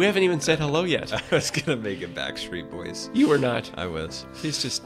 We 0.00 0.06
haven't 0.06 0.22
even 0.22 0.40
said 0.40 0.58
hello 0.58 0.84
yet. 0.84 1.12
I 1.30 1.34
was 1.34 1.50
gonna 1.50 1.76
make 1.76 2.00
it 2.00 2.14
Backstreet 2.14 2.70
Boys. 2.70 3.10
You 3.12 3.28
were 3.28 3.36
not. 3.36 3.70
I 3.76 3.84
was. 3.84 4.24
Please 4.32 4.62
just 4.62 4.82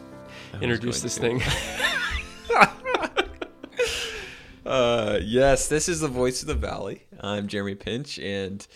was 0.52 0.60
introduce 0.60 1.02
this 1.02 1.14
to. 1.14 1.20
thing. 1.20 1.42
Uh, 4.66 5.20
yes, 5.22 5.68
this 5.68 5.90
is 5.90 6.00
the 6.00 6.08
voice 6.08 6.40
of 6.40 6.48
the 6.48 6.54
valley. 6.54 7.02
I'm 7.20 7.48
Jeremy 7.48 7.74
Pinch, 7.74 8.18
and 8.18 8.66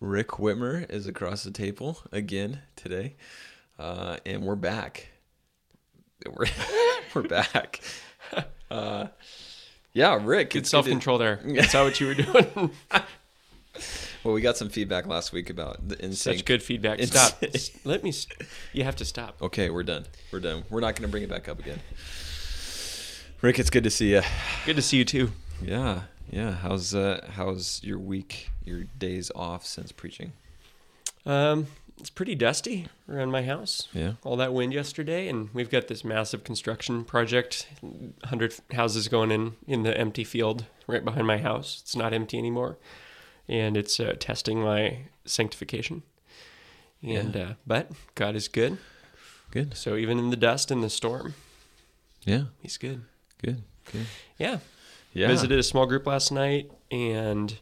Rick 0.00 0.28
Whitmer 0.28 0.88
is 0.88 1.08
across 1.08 1.42
the 1.42 1.50
table 1.50 1.98
again 2.12 2.60
today, 2.76 3.16
uh, 3.80 4.18
and 4.24 4.44
we're 4.44 4.54
back. 4.54 5.08
We're 6.24 6.46
we're 7.14 7.22
back. 7.22 7.80
Uh, 8.70 9.08
yeah, 9.92 10.20
Rick. 10.22 10.50
Good 10.50 10.60
it's 10.60 10.70
self 10.70 10.86
control 10.86 11.18
there. 11.18 11.40
That's 11.44 11.72
how 11.72 11.84
what 11.84 11.98
you 12.00 12.06
were 12.06 12.14
doing. 12.14 12.70
Well, 14.28 14.34
we 14.34 14.42
got 14.42 14.58
some 14.58 14.68
feedback 14.68 15.06
last 15.06 15.32
week 15.32 15.48
about 15.48 15.88
the 15.88 16.12
Such 16.14 16.44
good 16.44 16.62
feedback. 16.62 17.00
Stop. 17.04 17.42
Let 17.86 18.02
me. 18.04 18.10
s- 18.10 18.26
You 18.74 18.84
have 18.84 18.94
to 18.96 19.06
stop. 19.06 19.40
Okay, 19.40 19.70
we're 19.70 19.82
done. 19.84 20.04
We're 20.30 20.40
done. 20.40 20.64
We're 20.68 20.80
not 20.82 20.96
going 20.96 21.08
to 21.08 21.10
bring 21.10 21.22
it 21.22 21.30
back 21.30 21.48
up 21.48 21.58
again. 21.58 21.78
Rick, 23.40 23.58
it's 23.58 23.70
good 23.70 23.84
to 23.84 23.90
see 23.90 24.10
you. 24.12 24.20
Good 24.66 24.76
to 24.76 24.82
see 24.82 24.98
you 24.98 25.06
too. 25.06 25.32
Yeah, 25.62 26.02
yeah. 26.30 26.52
How's 26.52 26.94
uh 26.94 27.26
how's 27.36 27.80
your 27.82 27.98
week? 27.98 28.50
Your 28.66 28.82
days 28.98 29.32
off 29.34 29.64
since 29.64 29.92
preaching? 29.92 30.32
Um, 31.24 31.68
it's 31.98 32.10
pretty 32.10 32.34
dusty 32.34 32.86
around 33.08 33.30
my 33.30 33.42
house. 33.44 33.88
Yeah. 33.94 34.12
All 34.24 34.36
that 34.36 34.52
wind 34.52 34.74
yesterday, 34.74 35.26
and 35.28 35.48
we've 35.54 35.70
got 35.70 35.88
this 35.88 36.04
massive 36.04 36.44
construction 36.44 37.02
project. 37.06 37.66
Hundred 38.24 38.54
houses 38.72 39.08
going 39.08 39.30
in 39.30 39.54
in 39.66 39.84
the 39.84 39.96
empty 39.96 40.24
field 40.24 40.66
right 40.86 41.02
behind 41.02 41.26
my 41.26 41.38
house. 41.38 41.78
It's 41.82 41.96
not 41.96 42.12
empty 42.12 42.36
anymore, 42.36 42.76
and 43.48 43.76
it's 43.76 43.98
uh, 44.00 44.14
testing 44.18 44.60
my 44.62 44.98
sanctification. 45.24 46.02
And 47.02 47.36
uh, 47.36 47.52
but 47.66 47.90
God 48.14 48.34
is 48.34 48.48
good. 48.48 48.78
Good. 49.50 49.76
So 49.76 49.96
even 49.96 50.18
in 50.18 50.30
the 50.30 50.36
dust 50.36 50.70
and 50.70 50.82
the 50.82 50.90
storm, 50.90 51.34
Yeah. 52.24 52.44
He's 52.60 52.76
good. 52.76 53.02
Good. 53.42 53.62
Good. 53.92 54.06
Yeah. 54.38 54.58
Yeah. 55.14 55.28
Visited 55.28 55.58
a 55.58 55.62
small 55.62 55.86
group 55.86 56.06
last 56.06 56.30
night, 56.32 56.70
and 56.90 57.56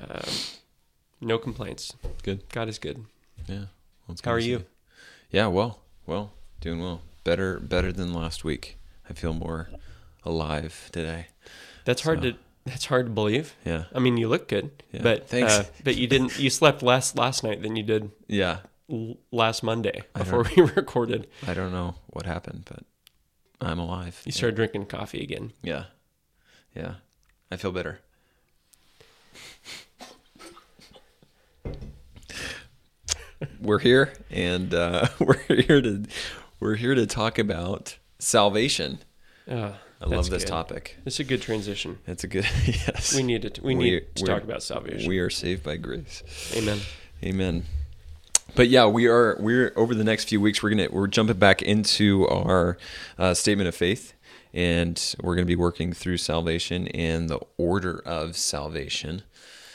um, 0.00 0.22
no 1.20 1.36
complaints. 1.38 1.92
Good. 2.22 2.48
God 2.48 2.68
is 2.68 2.78
good. 2.78 3.04
Yeah. 3.46 3.66
Well, 4.06 4.16
How 4.24 4.30
are 4.32 4.38
you? 4.38 4.64
Yeah. 5.30 5.48
Well. 5.48 5.80
Well. 6.06 6.32
Doing 6.60 6.80
well. 6.80 7.02
Better. 7.24 7.58
Better 7.60 7.92
than 7.92 8.14
last 8.14 8.44
week. 8.44 8.78
I 9.10 9.12
feel 9.12 9.34
more 9.34 9.68
alive 10.24 10.88
today. 10.92 11.26
That's 11.84 12.02
hard 12.02 12.20
So- 12.22 12.30
to. 12.30 12.36
That's 12.64 12.86
hard 12.86 13.06
to 13.06 13.12
believe. 13.12 13.54
Yeah. 13.64 13.84
I 13.94 13.98
mean, 13.98 14.16
you 14.16 14.28
look 14.28 14.48
good, 14.48 14.70
Yeah. 14.90 15.02
but 15.02 15.28
Thanks. 15.28 15.52
Uh, 15.52 15.64
but 15.84 15.96
you 15.96 16.06
didn't. 16.06 16.38
You 16.38 16.48
slept 16.50 16.82
less 16.82 17.14
last 17.14 17.44
night 17.44 17.62
than 17.62 17.76
you 17.76 17.82
did 17.82 18.10
Yeah. 18.26 18.58
l- 18.90 19.18
last 19.30 19.62
Monday 19.62 20.02
before 20.14 20.46
we 20.56 20.62
recorded. 20.62 21.26
I 21.46 21.52
don't 21.54 21.72
know 21.72 21.96
what 22.06 22.24
happened, 22.26 22.64
but 22.70 22.84
I'm 23.60 23.78
alive. 23.78 24.22
You 24.24 24.30
Yeah. 24.30 24.36
started 24.36 24.56
drinking 24.56 24.86
coffee 24.86 25.22
again. 25.22 25.52
Yeah. 25.62 25.84
Yeah. 26.74 26.94
I 27.50 27.56
feel 27.56 27.70
better. 27.72 28.00
we're 33.60 33.78
here 33.78 34.12
and 34.30 34.72
uh, 34.74 35.06
we're 35.20 35.38
here 35.38 35.80
to 35.82 36.04
we're 36.60 36.76
here 36.76 36.94
to 36.94 37.06
talk 37.06 37.38
about 37.38 37.98
salvation. 38.18 38.98
Uh, 39.50 39.72
I 40.00 40.06
love 40.06 40.28
this 40.30 40.44
topic. 40.44 40.96
It's 41.06 41.18
a 41.20 41.24
good 41.24 41.40
transition. 41.42 41.98
It's 42.06 42.24
a 42.24 42.28
good 42.28 42.46
yes. 42.66 43.14
We 43.14 43.22
need 43.22 43.44
it. 43.44 43.58
We 43.62 43.74
We- 43.74 43.84
need 43.90 44.14
to 44.16 44.24
talk 44.24 44.42
about 44.42 44.62
salvation. 44.62 45.08
We 45.08 45.18
are 45.18 45.30
saved 45.30 45.62
by 45.62 45.76
grace. 45.76 46.22
Amen. 46.54 46.80
Amen. 47.22 47.64
But 48.54 48.68
yeah, 48.68 48.86
we 48.86 49.06
are 49.06 49.36
we're 49.40 49.72
over 49.76 49.94
the 49.94 50.04
next 50.04 50.28
few 50.28 50.40
weeks 50.40 50.62
we're 50.62 50.70
gonna 50.70 50.88
we're 50.90 51.06
jumping 51.08 51.38
back 51.38 51.62
into 51.62 52.28
our 52.28 52.76
uh, 53.18 53.34
statement 53.34 53.66
of 53.68 53.74
faith, 53.74 54.12
and 54.52 55.14
we're 55.22 55.34
gonna 55.34 55.46
be 55.46 55.56
working 55.56 55.92
through 55.92 56.18
salvation 56.18 56.86
and 56.88 57.28
the 57.28 57.40
order 57.56 58.00
of 58.04 58.36
salvation. 58.36 59.22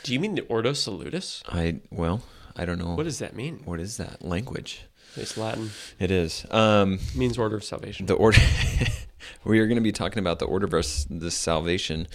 Do 0.04 0.14
you 0.14 0.20
mean 0.20 0.36
the 0.36 0.44
Ordo 0.44 0.72
Salutis? 0.74 1.44
I 1.50 1.80
well, 1.92 2.22
I 2.56 2.64
don't 2.66 2.78
know 2.78 2.94
What 2.96 3.04
does 3.04 3.20
that 3.20 3.36
mean? 3.36 3.62
what 3.66 3.80
is 3.82 3.98
that 3.98 4.24
language. 4.24 4.84
It's 5.18 5.36
Latin. 5.38 5.72
It 6.00 6.12
is 6.12 6.46
um, 6.52 6.94
It 6.94 7.16
means 7.16 7.38
order 7.38 7.58
of 7.58 7.64
salvation. 7.66 8.06
the 8.06 8.14
order. 8.14 8.38
we 9.44 9.60
are 9.60 9.68
going 9.68 9.78
to 9.78 9.82
be 9.82 9.92
talking 9.92 10.20
about 10.20 10.40
the 10.40 10.46
order 10.46 10.66
of 10.66 10.74
us- 10.74 11.06
the 11.10 11.32
salvation, 11.32 12.08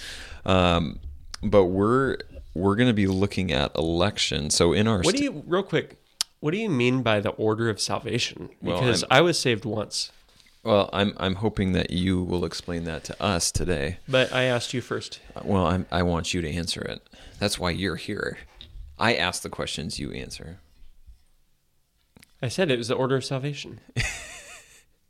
um, 0.44 0.98
but 1.42 1.64
we're 1.66 2.16
we're 2.54 2.76
going 2.76 2.88
to 2.88 2.94
be 2.94 3.06
looking 3.08 3.50
at 3.52 3.74
election. 3.76 4.48
So 4.50 4.72
in 4.72 4.86
our 4.86 5.00
What 5.02 5.16
do 5.16 5.22
you, 5.24 5.42
real 5.46 5.62
quick, 5.64 5.96
what 6.40 6.52
do 6.52 6.56
you 6.58 6.68
mean 6.70 7.02
by 7.02 7.18
the 7.20 7.30
order 7.30 7.68
of 7.68 7.80
salvation? 7.80 8.50
Because 8.62 9.02
I'm- 9.04 9.18
I 9.18 9.20
was 9.22 9.38
saved 9.38 9.64
once, 9.64 10.12
well, 10.62 10.88
I'm 10.92 11.14
I'm 11.16 11.34
hoping 11.36 11.72
that 11.72 11.90
you 11.90 12.22
will 12.22 12.44
explain 12.44 12.84
that 12.84 13.02
to 13.04 13.22
us 13.22 13.50
today. 13.50 13.98
but 14.08 14.32
I 14.32 14.44
asked 14.44 14.72
you 14.72 14.80
first. 14.80 15.20
Well, 15.42 15.66
I'm, 15.66 15.86
I 15.90 16.02
want 16.02 16.32
you 16.32 16.40
to 16.42 16.50
answer 16.50 16.80
it. 16.82 17.02
That's 17.40 17.58
why 17.58 17.70
you're 17.70 17.96
here. 17.96 18.38
I 18.98 19.14
ask 19.16 19.42
the 19.42 19.50
questions, 19.50 19.98
you 19.98 20.12
answer. 20.12 20.60
I 22.40 22.48
said 22.48 22.70
it 22.70 22.78
was 22.78 22.88
the 22.88 22.94
order 22.94 23.16
of 23.16 23.24
salvation. 23.24 23.80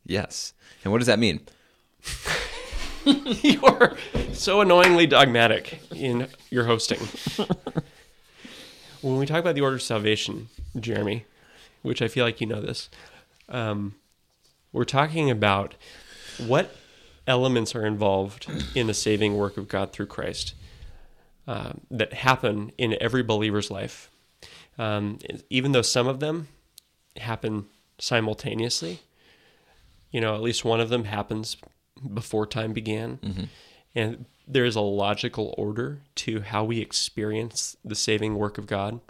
Yes. 0.07 0.53
And 0.83 0.93
what 0.93 0.99
does 0.99 1.07
that 1.07 1.19
mean? 1.19 1.41
you 3.05 3.63
are 3.63 3.97
so 4.33 4.61
annoyingly 4.61 5.07
dogmatic 5.07 5.81
in 5.95 6.29
your 6.51 6.65
hosting. 6.65 6.99
when 9.03 9.19
we 9.19 9.27
talk 9.27 9.41
about 9.41 9.55
the 9.55 9.61
order 9.61 9.77
of 9.77 9.83
salvation, 9.83 10.49
Jeremy, 10.79 11.27
which 11.83 12.01
I 12.01 12.09
feel 12.09 12.25
like 12.25 12.41
you 12.41 12.47
know 12.47 12.61
this, 12.61 12.89
um, 13.49 13.95
we're 14.73 14.85
talking 14.85 15.31
about 15.31 15.75
what 16.39 16.75
elements 17.27 17.75
are 17.75 17.87
involved 17.87 18.51
in 18.75 18.87
the 18.87 18.95
saving 18.95 19.37
work 19.37 19.57
of 19.57 19.69
God 19.69 19.93
through 19.93 20.07
Christ 20.07 20.55
uh, 21.47 21.73
that 21.91 22.13
happen 22.13 22.73
in 22.79 22.97
every 23.01 23.23
believer's 23.23 23.71
life. 23.71 24.11
Um, 24.79 25.19
even 25.51 25.73
though 25.73 25.83
some 25.83 26.09
of 26.09 26.21
them 26.21 26.49
happen 27.17 27.67
simultaneously, 27.99 29.01
you 30.11 30.21
know, 30.21 30.35
at 30.35 30.43
least 30.43 30.65
one 30.65 30.81
of 30.81 30.89
them 30.89 31.05
happens 31.05 31.57
before 32.13 32.47
time 32.47 32.73
began. 32.73 33.19
And 33.95 34.25
there 34.47 34.65
is 34.65 34.77
a 34.77 34.81
logical 34.81 35.55
order 35.57 36.01
to 36.17 36.41
how 36.41 36.65
we 36.65 36.81
experience 36.81 37.77
the 37.85 37.95
saving 37.95 38.37
work 38.37 38.59
of 38.59 38.67
God 38.67 39.01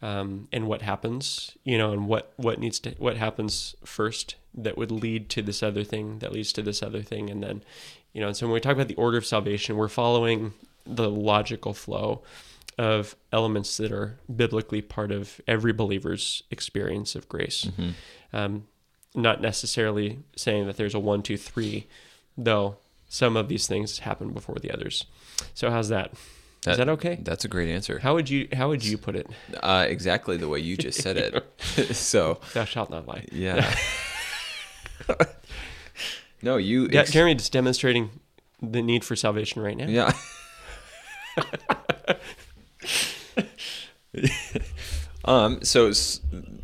um, 0.00 0.48
and 0.52 0.66
what 0.68 0.82
happens, 0.82 1.56
you 1.64 1.76
know, 1.76 1.92
and 1.92 2.06
what, 2.06 2.32
what 2.36 2.58
needs 2.60 2.78
to, 2.80 2.90
what 2.98 3.16
happens 3.16 3.74
first 3.84 4.36
that 4.54 4.78
would 4.78 4.90
lead 4.92 5.28
to 5.30 5.42
this 5.42 5.62
other 5.62 5.84
thing 5.84 6.20
that 6.20 6.32
leads 6.32 6.52
to 6.52 6.62
this 6.62 6.82
other 6.82 7.02
thing. 7.02 7.28
And 7.28 7.42
then, 7.42 7.62
you 8.12 8.20
know, 8.20 8.28
and 8.28 8.36
so 8.36 8.46
when 8.46 8.54
we 8.54 8.60
talk 8.60 8.74
about 8.74 8.88
the 8.88 8.94
order 8.94 9.18
of 9.18 9.26
salvation, 9.26 9.76
we're 9.76 9.88
following 9.88 10.52
the 10.86 11.10
logical 11.10 11.74
flow 11.74 12.22
of 12.78 13.16
elements 13.32 13.76
that 13.76 13.90
are 13.90 14.18
biblically 14.34 14.80
part 14.80 15.10
of 15.10 15.40
every 15.48 15.72
believer's 15.72 16.44
experience 16.50 17.16
of 17.16 17.28
grace. 17.28 17.68
Um, 18.32 18.68
not 19.14 19.40
necessarily 19.40 20.20
saying 20.36 20.66
that 20.68 20.76
there's 20.76 20.94
a 20.94 21.00
one, 21.00 21.22
two, 21.22 21.36
three, 21.36 21.88
though 22.38 22.76
some 23.08 23.36
of 23.36 23.48
these 23.48 23.66
things 23.66 23.98
happen 24.00 24.30
before 24.32 24.56
the 24.62 24.70
others. 24.70 25.04
So 25.54 25.70
how's 25.70 25.88
that? 25.90 26.12
Is 26.66 26.76
that 26.76 26.88
okay? 26.88 27.18
That's 27.22 27.44
a 27.44 27.48
great 27.48 27.70
answer. 27.70 27.98
How 28.00 28.14
would 28.14 28.28
you 28.30 28.48
how 28.52 28.68
would 28.68 28.84
you 28.84 28.96
put 28.98 29.16
it? 29.16 29.26
Uh, 29.62 29.86
exactly 29.88 30.36
the 30.36 30.48
way 30.48 30.58
you 30.60 30.76
just 30.76 31.00
said 31.00 31.16
it. 31.16 31.44
so, 31.96 32.40
Thou 32.54 32.64
shalt 32.64 32.90
not 32.90 33.06
lie. 33.06 33.24
yeah. 33.32 33.74
no, 36.42 36.56
you. 36.56 36.88
Yeah, 36.90 37.00
ex- 37.00 37.12
Jeremy 37.12 37.34
is 37.36 37.48
demonstrating 37.48 38.10
the 38.60 38.82
need 38.82 39.04
for 39.04 39.16
salvation 39.16 39.62
right 39.62 39.76
now. 39.76 39.86
yeah. 39.86 40.12
um. 45.24 45.62
So 45.62 45.88
s- 45.88 46.20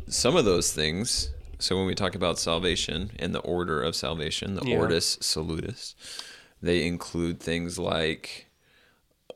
some 0.07 0.35
of 0.35 0.45
those 0.45 0.71
things. 0.73 1.29
So 1.59 1.77
when 1.77 1.85
we 1.85 1.95
talk 1.95 2.15
about 2.15 2.37
salvation 2.39 3.11
and 3.17 3.33
the 3.33 3.39
order 3.39 3.81
of 3.81 3.95
salvation, 3.95 4.55
the 4.55 4.65
Yeah. 4.65 4.77
ordo 4.77 4.99
salutis, 4.99 5.95
they 6.61 6.85
include 6.85 7.39
things 7.39 7.79
like 7.79 8.47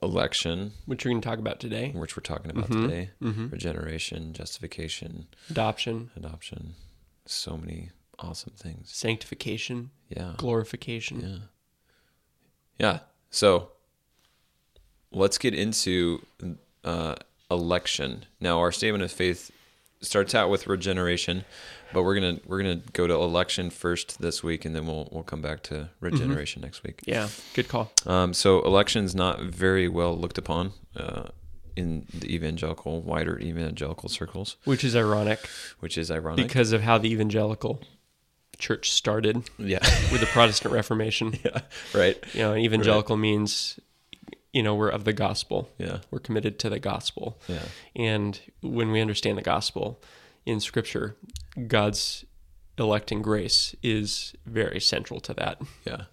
election, 0.02 0.74
Which 0.86 1.04
we're 1.06 1.12
going 1.12 1.22
to 1.22 1.28
talk 1.28 1.40
about 1.40 1.60
today. 1.60 1.92
which 1.92 2.16
we're 2.16 2.22
talking 2.24 2.52
about 2.52 2.70
Mm-hmm. 2.70 2.88
today, 2.88 3.10
regeneration, 3.52 4.34
justification, 4.34 5.28
Adoption, 5.50 6.12
adoption, 6.16 6.76
so 7.26 7.58
many 7.58 7.90
awesome 8.18 8.54
things. 8.56 8.92
sanctification, 8.92 9.92
Yeah. 10.10 10.36
glorification. 10.38 11.20
Yeah. 11.22 11.38
Yeah. 12.80 13.00
So 13.30 13.72
let's 15.12 15.38
get 15.38 15.54
into 15.54 16.26
uh, 16.84 17.16
election. 17.52 18.26
Now, 18.40 18.60
our 18.60 18.72
statement 18.72 19.04
of 19.04 19.12
faith 19.12 19.52
starts 20.02 20.34
out 20.34 20.50
with 20.50 20.66
regeneration, 20.68 21.44
but 21.94 22.04
we're 22.04 22.16
gonna 22.16 22.40
we're 22.46 22.58
gonna 22.62 22.82
go 22.94 23.08
to 23.08 23.14
election 23.14 23.70
first 23.70 24.22
this 24.22 24.44
week, 24.44 24.66
and 24.66 24.76
then 24.76 24.86
we'll 24.88 25.08
we'll 25.12 25.24
come 25.24 25.42
back 25.42 25.64
to 25.64 25.90
regeneration 26.00 26.62
next 26.62 26.84
week. 26.84 27.02
Yeah, 27.06 27.30
good 27.54 27.68
call. 27.68 27.92
Um, 28.06 28.34
so 28.34 28.62
election's 28.64 29.16
not 29.16 29.42
very 29.42 29.88
well 29.88 30.16
looked 30.18 30.38
upon 30.38 30.74
uh, 30.96 31.30
in 31.76 32.06
the 32.14 32.34
evangelical, 32.34 33.02
wider 33.02 33.40
evangelical 33.40 34.10
circles, 34.10 34.58
which 34.66 34.84
is 34.84 34.96
ironic 34.96 35.40
which 35.80 35.98
is 35.98 36.12
ironic. 36.12 36.48
because 36.48 36.72
of 36.72 36.82
how 36.82 36.98
the 36.98 37.12
evangelical 37.12 37.82
church 38.58 38.92
started 38.92 39.50
yeah, 39.58 39.80
with 40.12 40.20
the 40.20 40.28
Protestant 40.28 40.74
Reformation. 40.74 41.40
yeah, 41.46 41.62
right. 41.94 42.22
You 42.34 42.42
know, 42.42 42.56
evangelical 42.56 43.16
means, 43.16 43.80
you 44.52 44.62
know, 44.62 44.76
we're 44.76 44.90
of 44.90 45.06
the 45.06 45.14
gospel. 45.14 45.70
Yeah, 45.78 46.00
We're 46.12 46.20
committed 46.20 46.60
to 46.60 46.70
the 46.70 46.80
gospel. 46.80 47.40
yeah, 47.48 47.64
And 47.96 48.40
when 48.62 48.92
we 48.92 49.00
understand 49.00 49.38
the 49.38 49.42
gospel 49.44 50.02
in 50.46 50.60
Scripture, 50.60 51.16
God's 51.68 52.26
electing 52.78 53.22
grace 53.22 53.76
is 53.84 54.34
very 54.46 54.80
central 54.80 55.20
to 55.22 55.34
that. 55.34 55.62
yeah, 55.86 56.04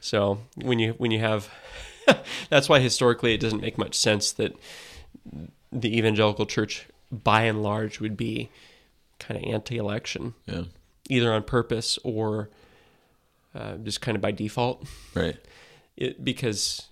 So 0.00 0.38
when 0.56 0.78
you 0.78 0.94
when 0.98 1.10
you 1.10 1.18
have, 1.20 1.48
that's 2.48 2.68
why 2.68 2.80
historically 2.80 3.34
it 3.34 3.40
doesn't 3.40 3.60
make 3.60 3.76
much 3.78 3.94
sense 3.94 4.32
that 4.32 4.56
the 5.72 5.96
evangelical 5.98 6.46
church, 6.46 6.86
by 7.10 7.42
and 7.42 7.62
large, 7.62 8.00
would 8.00 8.16
be 8.16 8.48
kind 9.18 9.42
of 9.42 9.52
anti-election, 9.52 10.34
yeah. 10.46 10.62
either 11.08 11.32
on 11.32 11.42
purpose 11.42 11.98
or 12.04 12.48
uh, 13.54 13.76
just 13.76 14.00
kind 14.00 14.16
of 14.16 14.22
by 14.22 14.30
default. 14.32 14.86
Right. 15.14 15.36
It, 15.96 16.24
because, 16.24 16.86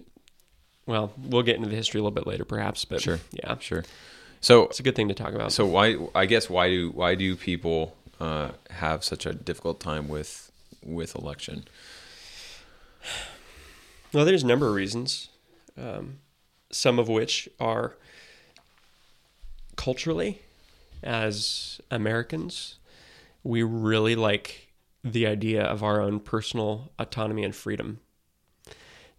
well, 0.87 1.13
we'll 1.19 1.43
get 1.43 1.57
into 1.57 1.69
the 1.69 1.77
history 1.77 1.99
a 1.99 2.03
little 2.03 2.15
bit 2.15 2.27
later, 2.27 2.45
perhaps. 2.45 2.85
But 2.85 3.01
Sure. 3.03 3.19
yeah, 3.33 3.59
Sure. 3.59 3.85
So 4.43 4.65
it's 4.65 4.81
a 4.81 4.83
good 4.83 4.97
thing 4.97 5.07
to 5.07 5.15
talk 5.15 5.35
about. 5.35 5.53
So 5.53 5.65
why? 5.65 5.97
I 6.15 6.27
guess 6.27 6.51
why 6.51 6.69
do 6.69 6.91
why 6.91 7.15
do 7.15 7.37
people 7.37 7.97
uh, 8.21 8.51
have 8.71 9.05
such 9.05 9.25
a 9.25 9.33
difficult 9.33 9.79
time 9.81 10.09
with 10.09 10.51
with 10.85 11.15
election? 11.15 11.65
Well, 14.13 14.25
there's 14.25 14.43
a 14.43 14.47
number 14.47 14.67
of 14.67 14.75
reasons, 14.75 15.29
um, 15.81 16.19
some 16.71 16.99
of 16.99 17.09
which 17.09 17.49
are 17.61 17.97
culturally, 19.77 20.43
as 21.05 21.81
Americans, 21.91 22.79
we 23.45 23.63
really 23.63 24.17
like 24.17 24.69
the 25.05 25.27
idea 25.27 25.63
of 25.63 25.83
our 25.83 26.01
own 26.01 26.21
personal 26.21 26.93
autonomy 26.99 27.45
and 27.45 27.55
freedom 27.55 28.01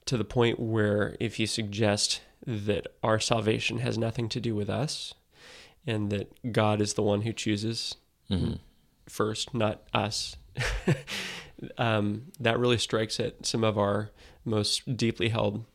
to 0.05 0.17
the 0.17 0.23
point 0.25 0.59
where 0.59 1.15
if 1.19 1.39
you 1.39 1.47
suggest 1.47 2.21
that 2.45 2.87
our 3.01 3.19
salvation 3.19 3.79
has 3.79 3.97
nothing 3.97 4.29
to 4.29 4.39
do 4.39 4.55
with 4.55 4.69
us 4.69 5.13
and 5.85 6.09
that 6.09 6.51
God 6.51 6.81
is 6.81 6.93
the 6.93 7.03
one 7.03 7.21
who 7.21 7.33
chooses 7.33 7.95
Mm-hmm. 8.29 8.53
first, 9.07 9.53
not 9.53 9.83
us, 9.93 10.37
um, 11.77 12.31
that 12.39 12.57
really 12.57 12.77
strikes 12.77 13.19
at 13.19 13.45
some 13.45 13.63
of 13.63 13.77
our 13.77 14.11
most 14.45 14.95
deeply 14.97 15.29
held 15.29 15.65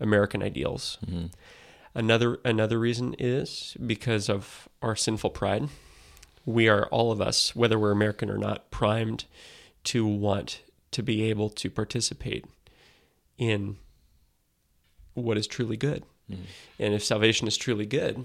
American 0.00 0.42
ideals. 0.42 0.98
Mm-hmm. 1.04 1.26
Another 1.94 2.38
another 2.44 2.78
reason 2.78 3.14
is 3.18 3.76
because 3.84 4.30
of 4.30 4.68
our 4.80 4.96
sinful 4.96 5.30
pride. 5.30 5.68
We 6.46 6.68
are 6.68 6.86
all 6.86 7.12
of 7.12 7.20
us, 7.20 7.54
whether 7.54 7.78
we're 7.78 7.90
American 7.90 8.30
or 8.30 8.38
not, 8.38 8.70
primed 8.70 9.26
to 9.84 10.06
want 10.06 10.62
to 10.92 11.02
be 11.02 11.24
able 11.24 11.50
to 11.50 11.68
participate 11.68 12.46
in 13.36 13.76
what 15.14 15.36
is 15.36 15.46
truly 15.46 15.76
good. 15.76 16.04
Mm-hmm. 16.30 16.42
And 16.78 16.94
if 16.94 17.04
salvation 17.04 17.48
is 17.48 17.56
truly 17.56 17.86
good, 17.86 18.24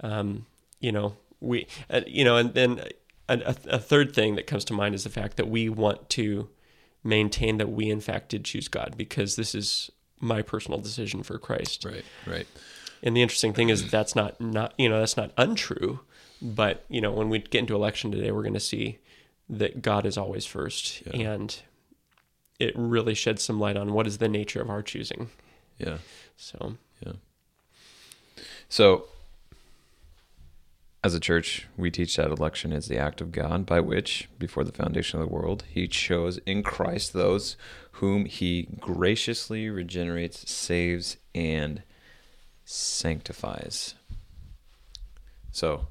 um, 0.00 0.46
you 0.80 0.92
know, 0.92 1.16
we, 1.40 1.66
uh, 1.90 2.00
you 2.06 2.24
know, 2.24 2.36
and 2.36 2.54
then 2.54 2.80
a, 3.28 3.38
a, 3.38 3.56
a 3.74 3.78
third 3.78 4.14
thing 4.14 4.36
that 4.36 4.46
comes 4.46 4.64
to 4.66 4.72
mind 4.74 4.94
is 4.94 5.04
the 5.04 5.10
fact 5.10 5.36
that 5.36 5.48
we 5.48 5.68
want 5.68 6.08
to 6.10 6.48
maintain 7.04 7.58
that 7.58 7.70
we 7.70 7.88
in 7.90 8.00
fact 8.00 8.30
did 8.30 8.44
choose 8.44 8.68
God 8.68 8.94
because 8.96 9.36
this 9.36 9.54
is 9.54 9.90
my 10.20 10.42
personal 10.42 10.80
decision 10.80 11.22
for 11.22 11.38
Christ. 11.38 11.84
Right. 11.84 12.04
Right. 12.26 12.46
And 13.02 13.16
the 13.16 13.22
interesting 13.22 13.52
thing 13.52 13.68
is 13.68 13.82
that 13.82 13.90
that's 13.90 14.16
not 14.16 14.40
not 14.40 14.72
you 14.78 14.88
know 14.88 14.98
that's 14.98 15.16
not 15.16 15.30
untrue, 15.36 16.00
but 16.40 16.84
you 16.88 17.00
know 17.00 17.12
when 17.12 17.28
we 17.28 17.38
get 17.38 17.60
into 17.60 17.74
election 17.74 18.10
today, 18.10 18.32
we're 18.32 18.42
going 18.42 18.54
to 18.54 18.60
see 18.60 18.98
that 19.48 19.82
God 19.82 20.06
is 20.06 20.18
always 20.18 20.44
first, 20.46 21.02
Yeah. 21.06 21.30
and 21.30 21.56
it 22.58 22.72
really 22.74 23.14
sheds 23.14 23.44
some 23.44 23.60
light 23.60 23.76
on 23.76 23.92
what 23.92 24.06
is 24.06 24.18
the 24.18 24.28
nature 24.28 24.60
of 24.60 24.70
our 24.70 24.82
choosing. 24.82 25.28
Yeah. 25.78 25.98
So 26.36 26.76
Yeah. 27.04 27.12
So, 28.68 29.04
as 31.04 31.14
a 31.14 31.20
church, 31.20 31.68
we 31.76 31.90
teach 31.90 32.16
that 32.16 32.30
election 32.30 32.72
is 32.72 32.88
the 32.88 32.98
act 32.98 33.20
of 33.20 33.30
God 33.30 33.64
by 33.64 33.80
which, 33.80 34.28
before 34.38 34.64
the 34.64 34.72
foundation 34.72 35.20
of 35.20 35.28
the 35.28 35.32
world, 35.32 35.64
He 35.68 35.86
chose 35.86 36.38
in 36.46 36.62
Christ 36.62 37.12
those 37.12 37.56
whom 37.92 38.24
He 38.24 38.68
graciously 38.80 39.70
regenerates, 39.70 40.50
saves, 40.50 41.16
and 41.34 41.82
sanctifies. 42.64 43.94
So, 45.52 45.86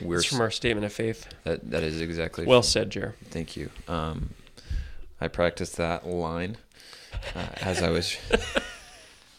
we're 0.00 0.18
it's 0.18 0.26
from 0.26 0.40
our 0.40 0.50
statement 0.50 0.84
of 0.84 0.92
faith. 0.92 1.26
that 1.44 1.70
that 1.70 1.82
is 1.82 2.00
exactly 2.00 2.46
Well 2.46 2.62
said, 2.62 2.90
Jer. 2.90 3.14
Thank 3.30 3.56
you. 3.56 3.70
Um, 3.88 4.30
I 5.20 5.28
practiced 5.28 5.76
that 5.76 6.06
line 6.06 6.56
uh, 7.34 7.46
as 7.56 7.82
I 7.82 7.90
was. 7.90 8.16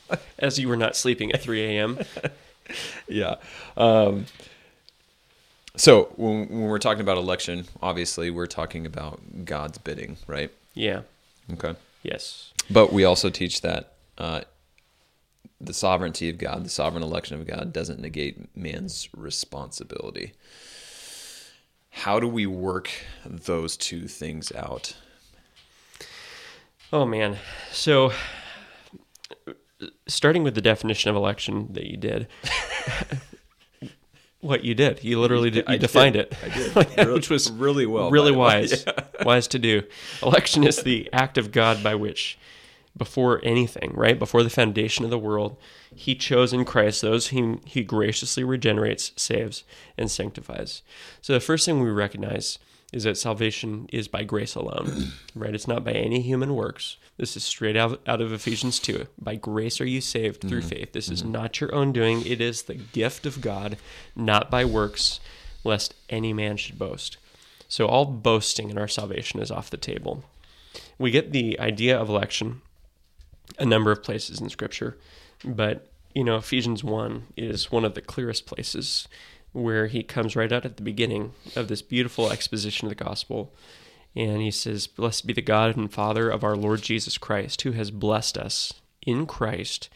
As 0.39 0.59
you 0.59 0.67
were 0.67 0.77
not 0.77 0.95
sleeping 0.95 1.31
at 1.31 1.41
3 1.41 1.63
a.m. 1.63 1.99
yeah. 3.07 3.35
Um, 3.77 4.25
so 5.75 6.05
when, 6.15 6.47
when 6.47 6.61
we're 6.61 6.79
talking 6.79 7.01
about 7.01 7.17
election, 7.17 7.65
obviously 7.81 8.29
we're 8.29 8.47
talking 8.47 8.85
about 8.85 9.19
God's 9.45 9.77
bidding, 9.77 10.17
right? 10.27 10.51
Yeah. 10.73 11.01
Okay. 11.53 11.75
Yes. 12.03 12.53
But 12.69 12.93
we 12.93 13.03
also 13.03 13.29
teach 13.29 13.61
that 13.61 13.93
uh, 14.17 14.41
the 15.59 15.73
sovereignty 15.73 16.29
of 16.29 16.37
God, 16.37 16.65
the 16.65 16.69
sovereign 16.69 17.03
election 17.03 17.39
of 17.39 17.47
God, 17.47 17.73
doesn't 17.73 17.99
negate 17.99 18.55
man's 18.55 19.09
responsibility. 19.15 20.33
How 21.89 22.19
do 22.19 22.27
we 22.27 22.45
work 22.45 22.89
those 23.25 23.77
two 23.77 24.07
things 24.07 24.51
out? 24.51 24.95
Oh 26.91 27.05
man. 27.05 27.37
So 27.71 28.11
starting 30.07 30.43
with 30.43 30.55
the 30.55 30.61
definition 30.61 31.09
of 31.09 31.15
election 31.15 31.69
that 31.73 31.85
you 31.85 31.97
did. 31.97 32.27
what 34.45 34.63
you 34.63 34.75
did. 34.75 35.03
You 35.03 35.19
literally 35.19 35.49
did, 35.49 35.67
you 35.67 35.73
I 35.73 35.77
defined 35.77 36.13
did. 36.13 36.31
it. 36.31 36.75
I 36.75 36.83
did, 36.83 37.11
which 37.11 37.29
was 37.29 37.51
really 37.51 37.85
well, 37.85 38.11
really 38.11 38.31
by 38.31 38.35
the 38.35 38.39
way. 38.39 38.61
wise. 38.61 38.85
Wise 39.25 39.47
to 39.47 39.59
do. 39.59 39.83
Election 40.21 40.63
is 40.63 40.83
the 40.83 41.09
act 41.11 41.37
of 41.37 41.51
God 41.51 41.83
by 41.83 41.95
which 41.95 42.37
before 42.97 43.41
anything, 43.43 43.91
right? 43.93 44.19
Before 44.19 44.43
the 44.43 44.49
foundation 44.49 45.03
of 45.03 45.11
the 45.11 45.17
world, 45.17 45.57
he 45.93 46.15
chose 46.15 46.53
in 46.53 46.63
Christ 46.63 47.01
those 47.01 47.27
whom 47.27 47.61
he 47.65 47.83
graciously 47.83 48.43
regenerates, 48.43 49.11
saves, 49.15 49.63
and 49.97 50.11
sanctifies. 50.11 50.81
So 51.21 51.33
the 51.33 51.39
first 51.39 51.65
thing 51.65 51.81
we 51.81 51.89
recognize 51.89 52.59
is 52.95 53.03
that 53.03 53.17
salvation 53.17 53.87
is 53.91 54.07
by 54.07 54.23
grace 54.23 54.55
alone, 54.55 55.11
right? 55.35 55.53
It's 55.53 55.67
not 55.67 55.83
by 55.83 55.91
any 55.91 56.21
human 56.21 56.55
works. 56.55 56.95
This 57.17 57.35
is 57.35 57.43
straight 57.43 57.75
out, 57.75 58.01
out 58.07 58.21
of 58.21 58.31
Ephesians 58.31 58.79
2. 58.79 59.05
By 59.21 59.35
grace 59.35 59.81
are 59.81 59.85
you 59.85 59.99
saved 59.99 60.41
through 60.41 60.61
mm-hmm. 60.61 60.69
faith. 60.69 60.93
This 60.93 61.09
is 61.09 61.21
mm-hmm. 61.21 61.33
not 61.33 61.59
your 61.59 61.75
own 61.75 61.91
doing, 61.91 62.25
it 62.25 62.39
is 62.39 62.63
the 62.63 62.75
gift 62.75 63.25
of 63.25 63.41
God, 63.41 63.77
not 64.15 64.49
by 64.49 64.63
works, 64.63 65.19
lest 65.65 65.93
any 66.09 66.31
man 66.31 66.55
should 66.55 66.79
boast. 66.79 67.17
So 67.67 67.85
all 67.85 68.05
boasting 68.05 68.69
in 68.69 68.77
our 68.77 68.87
salvation 68.87 69.41
is 69.41 69.51
off 69.51 69.69
the 69.69 69.77
table. 69.77 70.23
We 70.97 71.11
get 71.11 71.33
the 71.33 71.59
idea 71.59 71.99
of 71.99 72.07
election 72.07 72.61
a 73.59 73.65
number 73.65 73.91
of 73.91 74.01
places 74.01 74.41
in 74.41 74.49
scripture 74.49 74.97
but 75.43 75.87
you 76.13 76.23
know 76.23 76.37
ephesians 76.37 76.83
1 76.83 77.27
is 77.37 77.71
one 77.71 77.85
of 77.85 77.93
the 77.93 78.01
clearest 78.01 78.45
places 78.45 79.07
where 79.55 79.87
he 79.87 80.03
comes 80.03 80.35
right 80.35 80.51
out 80.51 80.65
at 80.65 80.77
the 80.77 80.83
beginning 80.83 81.31
of 81.55 81.67
this 81.67 81.81
beautiful 81.81 82.31
exposition 82.31 82.87
of 82.87 82.89
the 82.97 83.03
gospel 83.03 83.53
and 84.15 84.41
he 84.41 84.51
says 84.51 84.85
blessed 84.87 85.25
be 85.25 85.33
the 85.33 85.41
god 85.41 85.75
and 85.77 85.91
father 85.93 86.29
of 86.29 86.43
our 86.43 86.55
lord 86.55 86.81
jesus 86.81 87.17
christ 87.17 87.61
who 87.61 87.71
has 87.71 87.89
blessed 87.91 88.37
us 88.37 88.73
in 89.05 89.25
christ 89.25 89.89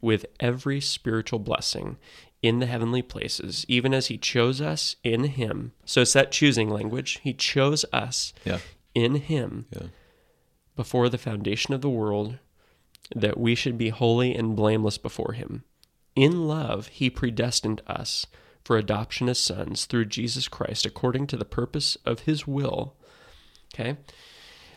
with 0.00 0.26
every 0.40 0.80
spiritual 0.80 1.38
blessing 1.38 1.96
in 2.42 2.58
the 2.58 2.66
heavenly 2.66 3.02
places 3.02 3.64
even 3.68 3.94
as 3.94 4.08
he 4.08 4.18
chose 4.18 4.60
us 4.60 4.96
in 5.04 5.24
him 5.24 5.72
so 5.84 6.00
it's 6.02 6.12
that 6.12 6.32
choosing 6.32 6.68
language 6.68 7.20
he 7.22 7.32
chose 7.32 7.84
us 7.92 8.32
Yeah. 8.44 8.58
in 8.94 9.14
him 9.16 9.66
Yeah. 9.72 9.86
before 10.76 11.08
the 11.08 11.18
foundation 11.18 11.72
of 11.72 11.80
the 11.82 11.88
world 11.90 12.38
that 13.14 13.38
we 13.38 13.54
should 13.54 13.78
be 13.78 13.90
holy 13.90 14.34
and 14.34 14.56
blameless 14.56 14.96
before 14.96 15.32
him. 15.34 15.62
In 16.16 16.48
love, 16.48 16.86
he 16.88 17.10
predestined 17.10 17.82
us 17.86 18.26
for 18.64 18.76
adoption 18.76 19.28
as 19.28 19.38
sons 19.38 19.84
through 19.84 20.06
Jesus 20.06 20.48
Christ 20.48 20.86
according 20.86 21.26
to 21.28 21.36
the 21.36 21.44
purpose 21.44 21.96
of 22.04 22.20
his 22.20 22.46
will. 22.46 22.94
Okay? 23.74 23.96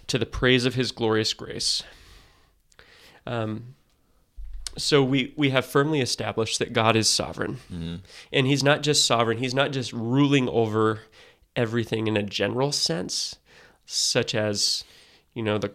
To 0.08 0.17
the 0.17 0.25
praise 0.25 0.65
of 0.65 0.75
his 0.75 0.91
glorious 0.91 1.34
grace. 1.34 1.84
Um, 3.25 3.75
so 4.77 5.03
we, 5.03 5.34
we 5.36 5.50
have 5.50 5.65
firmly 5.65 6.01
established 6.01 6.60
that 6.60 6.74
God 6.74 6.96
is 6.96 7.10
sovereign. 7.10 7.58
And 8.32 8.48
he's 8.48 8.63
not 8.63 8.84
just 8.84 9.06
sovereign, 9.06 9.39
he's 9.39 9.56
not 9.56 9.72
just 9.72 9.91
ruling 9.91 10.48
over 10.50 11.01
everything 11.56 12.08
in 12.08 12.15
a 12.15 12.24
general 12.24 12.72
sense, 12.72 13.38
such 13.86 14.36
as, 14.36 14.84
you 15.34 15.41
know, 15.41 15.58
the 15.58 15.72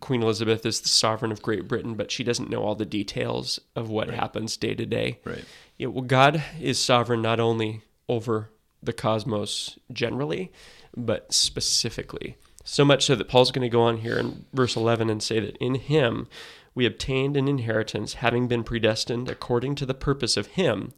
Queen 0.00 0.22
Elizabeth 0.22 0.66
is 0.66 0.80
the 0.80 0.88
sovereign 0.88 1.32
of 1.32 1.42
Great 1.42 1.68
Britain, 1.68 1.94
but 1.94 2.10
she 2.10 2.24
doesn't 2.24 2.50
know 2.50 2.62
all 2.62 2.74
the 2.74 2.84
details 2.84 3.60
of 3.74 3.88
what 3.88 4.10
happens 4.10 4.56
day 4.56 4.74
to 4.74 4.84
day. 4.84 5.20
Right. 5.24 5.44
Yeah, 5.78 5.88
well, 5.88 6.04
God 6.04 6.42
is 6.60 6.78
sovereign 6.78 7.22
not 7.22 7.38
only 7.38 7.82
over 8.08 8.50
the 8.82 8.92
cosmos 8.92 9.78
generally, 9.92 10.52
but 10.96 11.32
specifically. 11.32 12.36
So 12.64 12.84
much 12.84 13.04
so 13.04 13.14
that 13.14 13.28
Paul's 13.28 13.52
going 13.52 13.62
to 13.62 13.68
go 13.68 13.82
on 13.82 13.98
here 13.98 14.18
in 14.18 14.44
verse 14.52 14.74
11 14.74 15.08
and 15.08 15.22
say 15.22 15.38
that 15.38 15.56
in 15.58 15.76
him 15.76 16.26
we 16.74 16.84
obtained 16.84 17.36
an 17.36 17.48
inheritance, 17.48 18.14
having 18.14 18.48
been 18.48 18.64
predestined 18.64 19.28
according 19.30 19.76
to 19.76 19.86
the 19.86 19.94
purpose 19.94 20.36
of 20.36 20.48
him, 20.48 20.92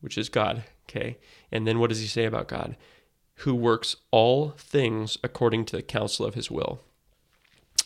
which 0.00 0.18
is 0.18 0.28
God. 0.28 0.64
Okay. 0.88 1.18
And 1.52 1.66
then 1.66 1.78
what 1.78 1.90
does 1.90 2.00
he 2.00 2.06
say 2.06 2.24
about 2.24 2.48
God? 2.48 2.76
Who 3.36 3.54
works 3.54 3.96
all 4.10 4.50
things 4.50 5.16
according 5.22 5.64
to 5.66 5.76
the 5.76 5.82
counsel 5.82 6.26
of 6.26 6.34
his 6.34 6.50
will. 6.50 6.82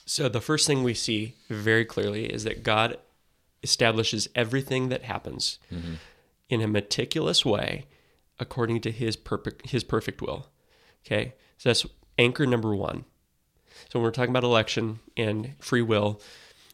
So 0.06 0.28
the 0.28 0.40
first 0.40 0.66
thing 0.66 0.82
we 0.82 0.94
see 0.94 1.34
very 1.49 1.84
clearly 1.84 2.26
is 2.26 2.44
that 2.44 2.62
God 2.62 2.99
establishes 3.62 4.28
everything 4.34 4.90
that 4.90 5.02
happens 5.02 5.58
in 6.49 6.61
a 6.61 6.68
meticulous 6.68 7.44
way 7.44 7.87
according 8.38 8.80
to 8.82 8.90
his 8.90 9.16
perfect 9.16 9.70
his 9.70 9.84
perfect 9.84 10.20
will. 10.20 10.49
Okay? 11.06 11.34
So 11.58 11.70
that's 11.70 11.87
anchor 12.18 12.46
number 12.46 12.75
1. 12.75 13.04
So 13.88 13.99
when 13.99 14.02
we're 14.04 14.11
talking 14.11 14.30
about 14.30 14.44
election 14.44 15.00
and 15.16 15.54
free 15.58 15.82
will, 15.82 16.20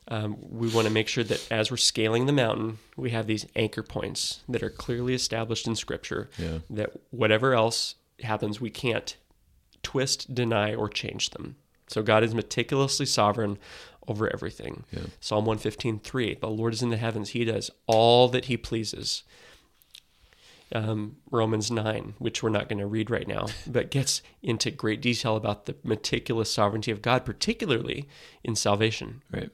um, 0.09 0.37
we 0.41 0.69
want 0.69 0.87
to 0.89 0.93
make 0.93 1.09
sure 1.09 1.25
that 1.25 1.47
as 1.53 1.71
we're 1.71 1.77
scaling 1.77 2.27
the 2.27 2.33
mountain, 2.33 2.79
we 2.97 3.11
have 3.11 3.27
these 3.27 3.47
anchor 3.55 3.83
points 3.83 4.41
that 4.49 4.63
are 4.63 4.71
clearly 4.71 5.15
established 5.15 5.67
in 5.67 5.77
Scripture. 5.77 6.29
Yeah. 6.37 6.59
That 6.69 6.91
whatever 7.11 7.55
else 7.55 7.95
happens, 8.23 8.61
we 8.61 8.71
can't 8.71 9.17
twist, 9.83 10.35
deny, 10.35 10.75
or 10.75 10.89
change 10.89 11.31
them. 11.31 11.57
So 11.91 12.03
God 12.03 12.23
is 12.23 12.35
meticulously 12.35 13.07
sovereign 13.07 13.59
over 14.07 14.33
everything. 14.33 14.85
Yeah. 14.93 15.07
Psalm 15.19 15.45
115:3, 15.45 16.41
the 16.41 16.49
Lord 16.49 16.73
is 16.73 16.83
in 16.83 16.91
the 16.91 16.97
heavens; 16.97 17.31
he 17.31 17.45
does 17.45 17.71
all 17.87 18.29
that 18.29 18.47
he 18.47 18.57
pleases. 18.57 19.25
Um, 20.73 21.17
Romans 21.33 21.69
9, 21.69 22.15
which 22.19 22.45
we're 22.45 22.49
not 22.49 22.69
going 22.69 22.79
to 22.79 22.87
read 22.87 23.11
right 23.11 23.27
now, 23.27 23.47
but 23.67 23.91
gets 23.91 24.23
into 24.41 24.71
great 24.71 25.03
detail 25.03 25.35
about 25.35 25.67
the 25.67 25.75
meticulous 25.83 26.49
sovereignty 26.49 26.93
of 26.93 27.03
God, 27.03 27.25
particularly 27.25 28.09
in 28.45 28.55
salvation. 28.55 29.23
Right. 29.33 29.51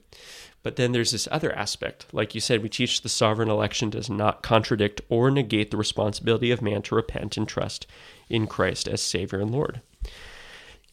But 0.61 0.75
then 0.75 0.91
there's 0.91 1.13
this 1.13 1.27
other 1.31 1.51
aspect. 1.53 2.05
Like 2.11 2.35
you 2.35 2.41
said, 2.41 2.61
we 2.61 2.69
teach 2.69 3.01
the 3.01 3.09
sovereign 3.09 3.49
election 3.49 3.89
does 3.89 4.11
not 4.11 4.43
contradict 4.43 5.01
or 5.09 5.31
negate 5.31 5.71
the 5.71 5.77
responsibility 5.77 6.51
of 6.51 6.61
man 6.61 6.83
to 6.83 6.95
repent 6.95 7.35
and 7.35 7.47
trust 7.47 7.87
in 8.29 8.45
Christ 8.45 8.87
as 8.87 9.01
Savior 9.01 9.39
and 9.39 9.49
Lord. 9.49 9.81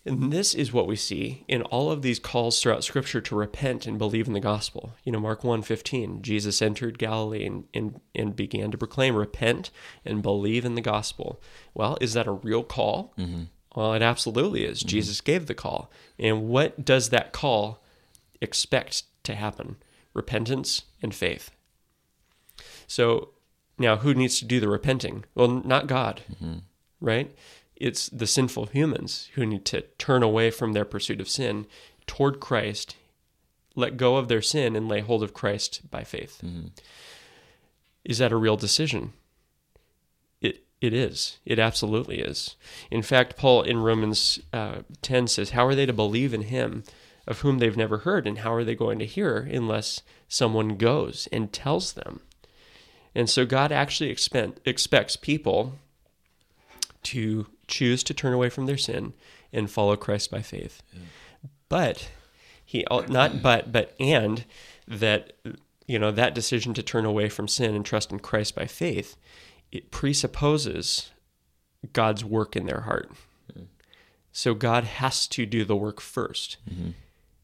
And 0.06 0.18
mm-hmm. 0.18 0.30
this 0.30 0.54
is 0.54 0.72
what 0.72 0.86
we 0.86 0.96
see 0.96 1.44
in 1.48 1.62
all 1.62 1.90
of 1.90 2.02
these 2.02 2.18
calls 2.18 2.60
throughout 2.60 2.84
Scripture 2.84 3.20
to 3.22 3.34
repent 3.34 3.86
and 3.86 3.98
believe 3.98 4.26
in 4.26 4.34
the 4.34 4.40
gospel. 4.40 4.94
You 5.02 5.12
know, 5.12 5.20
Mark 5.20 5.42
1.15, 5.42 6.20
Jesus 6.20 6.60
entered 6.60 6.98
Galilee 6.98 7.46
and, 7.46 7.64
and, 7.72 8.00
and 8.14 8.36
began 8.36 8.70
to 8.70 8.78
proclaim, 8.78 9.16
repent 9.16 9.70
and 10.04 10.22
believe 10.22 10.64
in 10.64 10.74
the 10.74 10.82
gospel. 10.82 11.40
Well, 11.72 11.96
is 12.00 12.12
that 12.12 12.26
a 12.26 12.32
real 12.32 12.62
call? 12.62 13.14
Mm-hmm. 13.18 13.44
Well, 13.74 13.94
it 13.94 14.02
absolutely 14.02 14.64
is. 14.64 14.80
Mm-hmm. 14.80 14.88
Jesus 14.88 15.20
gave 15.22 15.46
the 15.46 15.54
call. 15.54 15.90
And 16.18 16.48
what 16.48 16.84
does 16.84 17.08
that 17.08 17.32
call 17.32 17.82
expect 18.42 19.04
to 19.24 19.34
happen? 19.34 19.76
Repentance 20.12 20.82
and 21.02 21.14
faith. 21.14 21.50
So 22.86 23.30
now 23.78 23.96
who 23.96 24.14
needs 24.14 24.38
to 24.38 24.44
do 24.44 24.60
the 24.60 24.68
repenting? 24.68 25.24
Well, 25.34 25.48
not 25.48 25.86
God, 25.86 26.22
right? 27.00 27.34
It's 27.76 28.08
the 28.08 28.26
sinful 28.26 28.66
humans 28.66 29.30
who 29.34 29.44
need 29.44 29.64
to 29.66 29.82
turn 29.98 30.22
away 30.22 30.50
from 30.50 30.72
their 30.72 30.84
pursuit 30.84 31.20
of 31.20 31.28
sin 31.28 31.66
toward 32.06 32.40
Christ, 32.40 32.96
let 33.74 33.96
go 33.96 34.16
of 34.16 34.28
their 34.28 34.42
sin, 34.42 34.76
and 34.76 34.88
lay 34.88 35.00
hold 35.00 35.22
of 35.22 35.34
Christ 35.34 35.90
by 35.90 36.04
faith. 36.04 36.42
Is 38.04 38.18
that 38.18 38.32
a 38.32 38.36
real 38.36 38.56
decision? 38.56 39.12
It 40.40 40.64
it 40.80 40.92
is. 40.92 41.38
It 41.44 41.58
absolutely 41.58 42.20
is. 42.20 42.56
In 42.90 43.02
fact, 43.02 43.36
Paul 43.36 43.62
in 43.62 43.78
Romans 43.78 44.38
uh, 44.52 44.82
ten 45.02 45.26
says, 45.26 45.50
"How 45.50 45.66
are 45.66 45.74
they 45.74 45.86
to 45.86 45.92
believe 45.92 46.32
in 46.34 46.42
Him 46.42 46.84
of 47.26 47.40
whom 47.40 47.58
they've 47.58 47.76
never 47.76 47.98
heard, 47.98 48.26
and 48.26 48.38
how 48.38 48.52
are 48.52 48.64
they 48.64 48.74
going 48.74 48.98
to 48.98 49.06
hear 49.06 49.38
unless 49.38 50.02
someone 50.28 50.76
goes 50.76 51.26
and 51.32 51.52
tells 51.52 51.94
them?" 51.94 52.20
And 53.14 53.30
so 53.30 53.46
God 53.46 53.72
actually 53.72 54.10
expect, 54.10 54.60
expects 54.66 55.16
people 55.16 55.78
to 57.04 57.46
choose 57.68 58.02
to 58.04 58.14
turn 58.14 58.32
away 58.32 58.48
from 58.48 58.66
their 58.66 58.76
sin 58.76 59.12
and 59.52 59.70
follow 59.70 59.96
Christ 59.96 60.30
by 60.30 60.42
faith. 60.42 60.82
But 61.68 62.10
he 62.64 62.84
not 63.08 63.42
but 63.42 63.72
but 63.72 63.94
and 63.98 64.44
that 64.86 65.32
you 65.86 65.98
know 65.98 66.10
that 66.10 66.34
decision 66.34 66.74
to 66.74 66.82
turn 66.82 67.04
away 67.04 67.28
from 67.28 67.48
sin 67.48 67.74
and 67.74 67.84
trust 67.84 68.12
in 68.12 68.18
Christ 68.20 68.54
by 68.54 68.66
faith 68.66 69.16
it 69.74 69.90
presupposes 69.90 71.10
God's 71.92 72.24
work 72.24 72.54
in 72.54 72.66
their 72.66 72.82
heart. 72.82 73.10
So 74.30 74.54
God 74.54 74.84
has 74.84 75.26
to 75.28 75.46
do 75.46 75.64
the 75.64 75.76
work 75.76 76.00
1st 76.00 76.56
mm-hmm. 76.70 76.90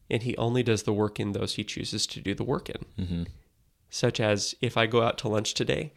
And 0.09 0.23
he 0.23 0.35
only 0.35 0.61
does 0.61 0.83
the 0.83 0.91
work 0.91 1.21
in 1.21 1.31
those 1.31 1.55
he 1.55 1.63
chooses 1.63 2.05
to 2.07 2.19
do 2.19 2.35
the 2.35 2.43
work 2.43 2.69
in. 2.69 3.05
Mm-hmm. 3.05 3.23
Such 3.89 4.19
as 4.19 4.53
if 4.59 4.75
I 4.75 4.85
go 4.85 5.01
out 5.01 5.17
to 5.19 5.29
lunch 5.29 5.53
today 5.53 5.93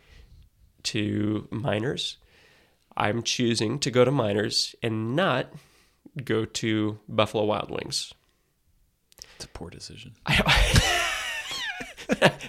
to 0.84 1.48
miners, 1.50 2.16
I'm 2.96 3.22
choosing 3.22 3.78
to 3.80 3.90
go 3.90 4.04
to 4.04 4.10
miners 4.10 4.74
and 4.82 5.16
not 5.16 5.46
go 6.24 6.44
to 6.44 6.98
Buffalo 7.08 7.44
Wild 7.44 7.70
Wings. 7.70 8.12
It's 9.36 9.44
a 9.44 9.48
poor 9.48 9.70
decision. 9.70 10.12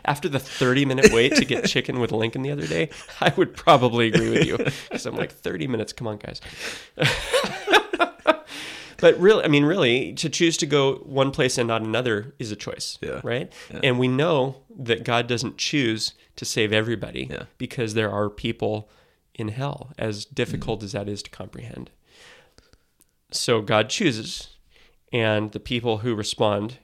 After 0.05 0.29
the 0.29 0.37
30 0.39 0.85
minute 0.85 1.11
wait 1.13 1.35
to 1.37 1.45
get 1.45 1.65
chicken 1.65 1.99
with 1.99 2.11
Lincoln 2.11 2.41
the 2.43 2.51
other 2.51 2.67
day, 2.67 2.89
I 3.21 3.33
would 3.37 3.55
probably 3.55 4.07
agree 4.07 4.29
with 4.29 4.45
you. 4.45 4.57
Because 4.57 5.05
I'm 5.05 5.15
like, 5.15 5.31
30 5.31 5.67
minutes, 5.67 5.93
come 5.93 6.07
on, 6.07 6.17
guys. 6.17 6.41
but 8.97 9.19
really, 9.19 9.43
I 9.43 9.47
mean, 9.47 9.63
really, 9.65 10.13
to 10.13 10.29
choose 10.29 10.57
to 10.57 10.65
go 10.65 10.95
one 10.97 11.31
place 11.31 11.57
and 11.57 11.67
not 11.67 11.81
another 11.81 12.33
is 12.37 12.51
a 12.51 12.55
choice, 12.55 12.97
Yeah. 13.01 13.21
right? 13.23 13.51
Yeah. 13.73 13.79
And 13.83 13.97
we 13.99 14.07
know 14.07 14.57
that 14.77 15.03
God 15.03 15.25
doesn't 15.27 15.57
choose 15.57 16.13
to 16.35 16.45
save 16.45 16.71
everybody 16.73 17.27
Yeah. 17.31 17.43
because 17.57 17.93
there 17.93 18.11
are 18.11 18.29
people 18.29 18.89
in 19.35 19.49
hell, 19.49 19.93
as 19.97 20.25
difficult 20.25 20.79
Mm-hmm. 20.79 20.85
as 20.85 20.91
that 20.93 21.09
is 21.09 21.23
to 21.23 21.29
comprehend. 21.29 21.91
So 23.31 23.61
God 23.61 23.89
chooses, 23.89 24.47
and 25.11 25.51
the 25.51 25.59
people 25.59 25.99
who 25.99 26.15
respond 26.15 26.79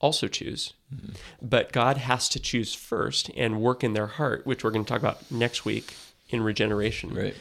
also 0.00 0.28
choose. 0.28 0.74
Mm-hmm. 0.94 1.12
But 1.42 1.72
God 1.72 1.96
has 1.96 2.28
to 2.30 2.40
choose 2.40 2.74
first 2.74 3.30
and 3.36 3.60
work 3.60 3.82
in 3.82 3.92
their 3.92 4.06
heart, 4.06 4.46
which 4.46 4.62
we're 4.62 4.70
going 4.70 4.84
to 4.84 4.88
talk 4.88 5.00
about 5.00 5.30
next 5.30 5.64
week 5.64 5.94
in 6.28 6.42
regeneration. 6.42 7.14
Right. 7.14 7.36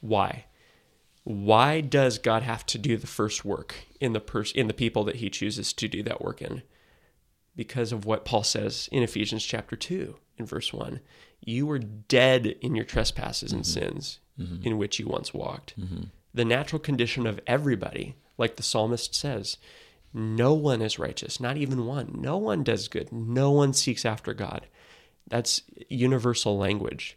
Why? 0.00 0.44
Why 1.24 1.80
does 1.80 2.18
God 2.18 2.42
have 2.42 2.66
to 2.66 2.78
do 2.78 2.96
the 2.96 3.06
first 3.06 3.44
work 3.44 3.74
in 4.00 4.12
the 4.12 4.20
pers- 4.20 4.52
in 4.52 4.66
the 4.66 4.74
people 4.74 5.04
that 5.04 5.16
he 5.16 5.30
chooses 5.30 5.72
to 5.74 5.88
do 5.88 6.02
that 6.02 6.22
work 6.22 6.42
in? 6.42 6.62
Because 7.54 7.92
of 7.92 8.04
what 8.04 8.24
Paul 8.24 8.42
says 8.42 8.88
in 8.90 9.02
Ephesians 9.02 9.44
chapter 9.44 9.76
2 9.76 10.16
in 10.38 10.46
verse 10.46 10.72
1. 10.72 11.00
You 11.44 11.66
were 11.66 11.78
dead 11.78 12.46
in 12.46 12.74
your 12.74 12.84
trespasses 12.84 13.52
and 13.52 13.62
mm-hmm. 13.62 13.80
sins 13.80 14.20
mm-hmm. 14.38 14.66
in 14.66 14.78
which 14.78 14.98
you 14.98 15.06
once 15.06 15.34
walked. 15.34 15.78
Mm-hmm. 15.78 16.04
The 16.34 16.44
natural 16.44 16.78
condition 16.78 17.26
of 17.26 17.40
everybody, 17.46 18.16
like 18.38 18.56
the 18.56 18.62
psalmist 18.62 19.14
says, 19.14 19.58
no 20.14 20.52
one 20.54 20.82
is 20.82 20.98
righteous, 20.98 21.40
not 21.40 21.56
even 21.56 21.86
one. 21.86 22.18
No 22.18 22.36
one 22.36 22.62
does 22.62 22.88
good. 22.88 23.12
No 23.12 23.50
one 23.50 23.72
seeks 23.72 24.04
after 24.04 24.34
God. 24.34 24.66
That's 25.28 25.62
universal 25.88 26.58
language. 26.58 27.16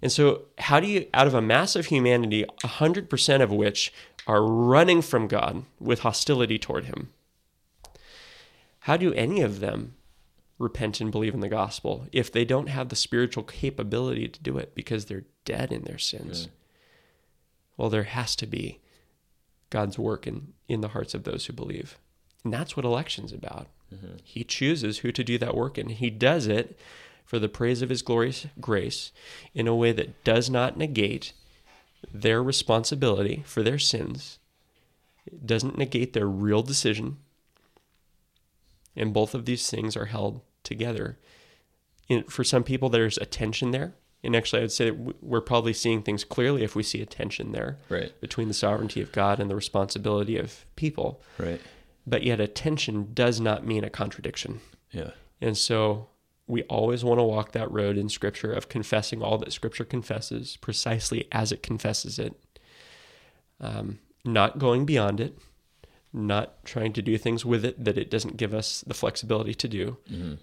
And 0.00 0.12
so, 0.12 0.42
how 0.58 0.80
do 0.80 0.86
you, 0.86 1.06
out 1.12 1.26
of 1.26 1.34
a 1.34 1.42
mass 1.42 1.76
of 1.76 1.86
humanity, 1.86 2.46
100% 2.62 3.42
of 3.42 3.50
which 3.50 3.92
are 4.26 4.42
running 4.42 5.02
from 5.02 5.28
God 5.28 5.64
with 5.78 6.00
hostility 6.00 6.58
toward 6.58 6.84
Him, 6.86 7.10
how 8.80 8.96
do 8.96 9.12
any 9.12 9.42
of 9.42 9.60
them 9.60 9.94
repent 10.60 11.00
and 11.00 11.10
believe 11.10 11.32
in 11.32 11.40
the 11.40 11.48
gospel 11.48 12.06
if 12.12 12.30
they 12.30 12.44
don't 12.44 12.68
have 12.68 12.90
the 12.90 12.96
spiritual 12.96 13.42
capability 13.42 14.28
to 14.28 14.42
do 14.42 14.58
it 14.58 14.74
because 14.74 15.06
they're 15.06 15.24
dead 15.44 15.72
in 15.72 15.82
their 15.82 15.98
sins? 15.98 16.48
Well, 17.76 17.88
there 17.88 18.04
has 18.04 18.36
to 18.36 18.46
be 18.46 18.78
God's 19.70 19.98
work 19.98 20.26
in, 20.26 20.52
in 20.68 20.82
the 20.82 20.88
hearts 20.88 21.14
of 21.14 21.24
those 21.24 21.46
who 21.46 21.54
believe. 21.54 21.98
And 22.44 22.52
that's 22.52 22.76
what 22.76 22.84
election's 22.84 23.32
about. 23.32 23.68
Mm-hmm. 23.92 24.16
He 24.22 24.44
chooses 24.44 24.98
who 24.98 25.10
to 25.12 25.24
do 25.24 25.38
that 25.38 25.56
work 25.56 25.78
in. 25.78 25.88
He 25.88 26.10
does 26.10 26.46
it 26.46 26.78
for 27.24 27.38
the 27.38 27.48
praise 27.48 27.80
of 27.80 27.88
his 27.88 28.02
glorious 28.02 28.46
grace 28.60 29.12
in 29.54 29.66
a 29.66 29.74
way 29.74 29.92
that 29.92 30.22
does 30.24 30.50
not 30.50 30.76
negate 30.76 31.32
their 32.12 32.42
responsibility 32.42 33.42
for 33.46 33.62
their 33.62 33.78
sins. 33.78 34.38
It 35.26 35.46
doesn't 35.46 35.78
negate 35.78 36.12
their 36.12 36.28
real 36.28 36.62
decision. 36.62 37.16
And 38.94 39.14
both 39.14 39.34
of 39.34 39.46
these 39.46 39.70
things 39.70 39.96
are 39.96 40.06
held 40.06 40.42
together. 40.70 41.18
In, 42.08 42.24
for 42.24 42.42
some 42.44 42.64
people, 42.64 42.88
there's 42.88 43.18
a 43.18 43.26
tension 43.26 43.70
there. 43.72 43.92
And 44.22 44.34
actually, 44.36 44.62
I'd 44.62 44.72
say 44.72 44.90
we're 44.90 45.40
probably 45.40 45.72
seeing 45.72 46.02
things 46.02 46.24
clearly 46.24 46.62
if 46.62 46.74
we 46.76 46.82
see 46.82 47.00
a 47.02 47.06
tension 47.06 47.52
there 47.52 47.78
Right. 47.88 48.12
between 48.20 48.48
the 48.48 48.54
sovereignty 48.54 49.00
of 49.00 49.12
God 49.12 49.40
and 49.40 49.50
the 49.50 49.56
responsibility 49.56 50.36
of 50.38 50.64
people. 50.76 51.20
Right. 51.38 51.60
but 52.06 52.22
yet 52.22 52.40
a 52.40 52.46
tension 52.48 53.10
does 53.14 53.40
not 53.40 53.64
mean 53.66 53.84
a 53.84 53.90
contradiction. 53.90 54.60
Yeah. 54.90 55.10
And 55.40 55.56
so 55.56 56.08
we 56.46 56.62
always 56.64 57.04
want 57.04 57.18
to 57.20 57.22
walk 57.24 57.52
that 57.52 57.70
road 57.70 57.96
in 57.96 58.08
Scripture 58.08 58.52
of 58.52 58.68
confessing 58.68 59.22
all 59.22 59.38
that 59.38 59.52
Scripture 59.52 59.84
confesses 59.84 60.56
precisely 60.56 61.28
as 61.30 61.52
it 61.52 61.62
confesses 61.62 62.18
it, 62.18 62.34
um, 63.60 63.98
not 64.24 64.58
going 64.58 64.84
beyond 64.86 65.20
it, 65.20 65.38
not 66.12 66.64
trying 66.64 66.92
to 66.94 67.02
do 67.02 67.16
things 67.16 67.44
with 67.44 67.64
it 67.64 67.84
that 67.84 67.96
it 67.96 68.10
doesn't 68.10 68.36
give 68.36 68.52
us 68.52 68.82
the 68.86 68.94
flexibility 68.94 69.54
to 69.54 69.68
do, 69.68 69.96
Mm-hmm. 70.10 70.34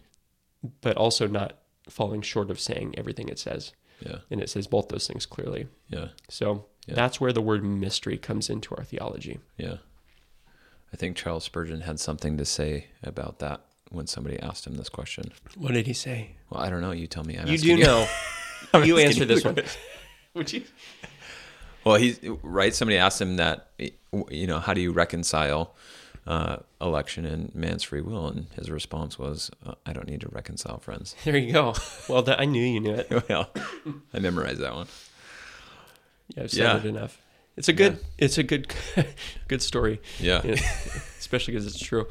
But 0.82 0.98
also 0.98 1.28
not 1.28 1.58
falling 1.90 2.22
short 2.22 2.50
of 2.52 2.60
saying 2.60 2.94
everything 2.98 3.30
it 3.30 3.40
says. 3.40 3.74
Yeah. 4.06 4.18
And 4.30 4.42
it 4.42 4.50
says 4.50 4.68
both 4.68 4.90
those 4.90 5.08
things 5.08 5.26
clearly. 5.26 5.68
Yeah. 5.90 6.10
So 6.30 6.66
Yeah. 6.86 6.96
that's 6.96 7.20
where 7.20 7.34
the 7.34 7.42
word 7.42 7.64
mystery 7.64 8.18
comes 8.18 8.50
into 8.50 8.76
our 8.76 8.84
theology. 8.84 9.40
Yeah. 9.58 9.78
I 10.94 10.98
think 10.98 11.18
Charles 11.18 11.44
Spurgeon 11.44 11.82
had 11.82 12.00
something 12.00 12.38
to 12.38 12.46
say 12.46 12.88
about 13.04 13.40
that 13.40 13.62
when 13.90 14.08
somebody 14.08 14.40
asked 14.40 14.66
him 14.68 14.76
this 14.76 14.90
question. 14.90 15.32
What 15.56 15.74
did 15.74 15.88
he 15.88 15.94
say? 15.94 16.36
Well, 16.50 16.62
I 16.62 16.70
don't 16.70 16.82
know. 16.82 16.92
You 16.92 17.08
tell 17.08 17.24
me. 17.24 17.38
I'm 17.38 17.48
you 17.48 17.54
asking 17.56 17.78
do 17.78 17.84
know. 17.84 18.08
I'm 18.74 18.84
you 18.86 18.96
asking 18.96 19.08
answer 19.08 19.20
you 19.22 19.26
this 19.26 19.44
one. 19.44 19.58
Would 20.34 20.54
you? 20.54 20.64
Well, 21.84 21.96
he's 21.96 22.20
right. 22.44 22.74
Somebody 22.76 22.98
asked 22.98 23.22
him 23.22 23.38
that, 23.38 23.70
you 24.30 24.48
know, 24.48 24.60
how 24.60 24.74
do 24.74 24.82
you 24.82 24.92
reconcile 24.92 25.74
uh, 26.28 26.58
election 26.82 27.26
and 27.26 27.54
man's 27.56 27.82
free 27.84 28.02
will? 28.02 28.28
And 28.28 28.48
his 28.56 28.70
response 28.70 29.18
was, 29.18 29.50
uh, 29.66 29.74
I 29.86 29.94
don't 29.94 30.08
need 30.08 30.22
to 30.22 30.30
reconcile, 30.30 30.78
friends. 30.80 31.16
There 31.24 31.38
you 31.38 31.52
go. 31.54 31.74
Well, 32.08 32.22
that, 32.24 32.40
I 32.40 32.46
knew 32.46 32.64
you 32.64 32.80
knew 32.80 32.94
it. 32.94 33.10
well, 33.30 33.50
I 34.14 34.20
memorized 34.20 34.60
that 34.60 34.76
one. 34.76 34.88
Yeah, 36.36 36.44
I've 36.44 36.52
said 36.52 36.60
Yeah. 36.60 36.78
it 36.78 36.86
enough. 36.86 37.22
It's 37.56 37.70
a 37.70 37.74
good. 37.74 37.94
Yeah. 37.94 38.26
It's 38.26 38.38
a 38.38 38.44
good, 38.44 38.72
good 39.48 39.62
story. 39.64 40.00
Yeah. 40.20 40.42
Yeah. 40.44 40.54
especially 41.18 41.54
because 41.56 41.66
it's 41.66 41.80
true. 41.80 42.06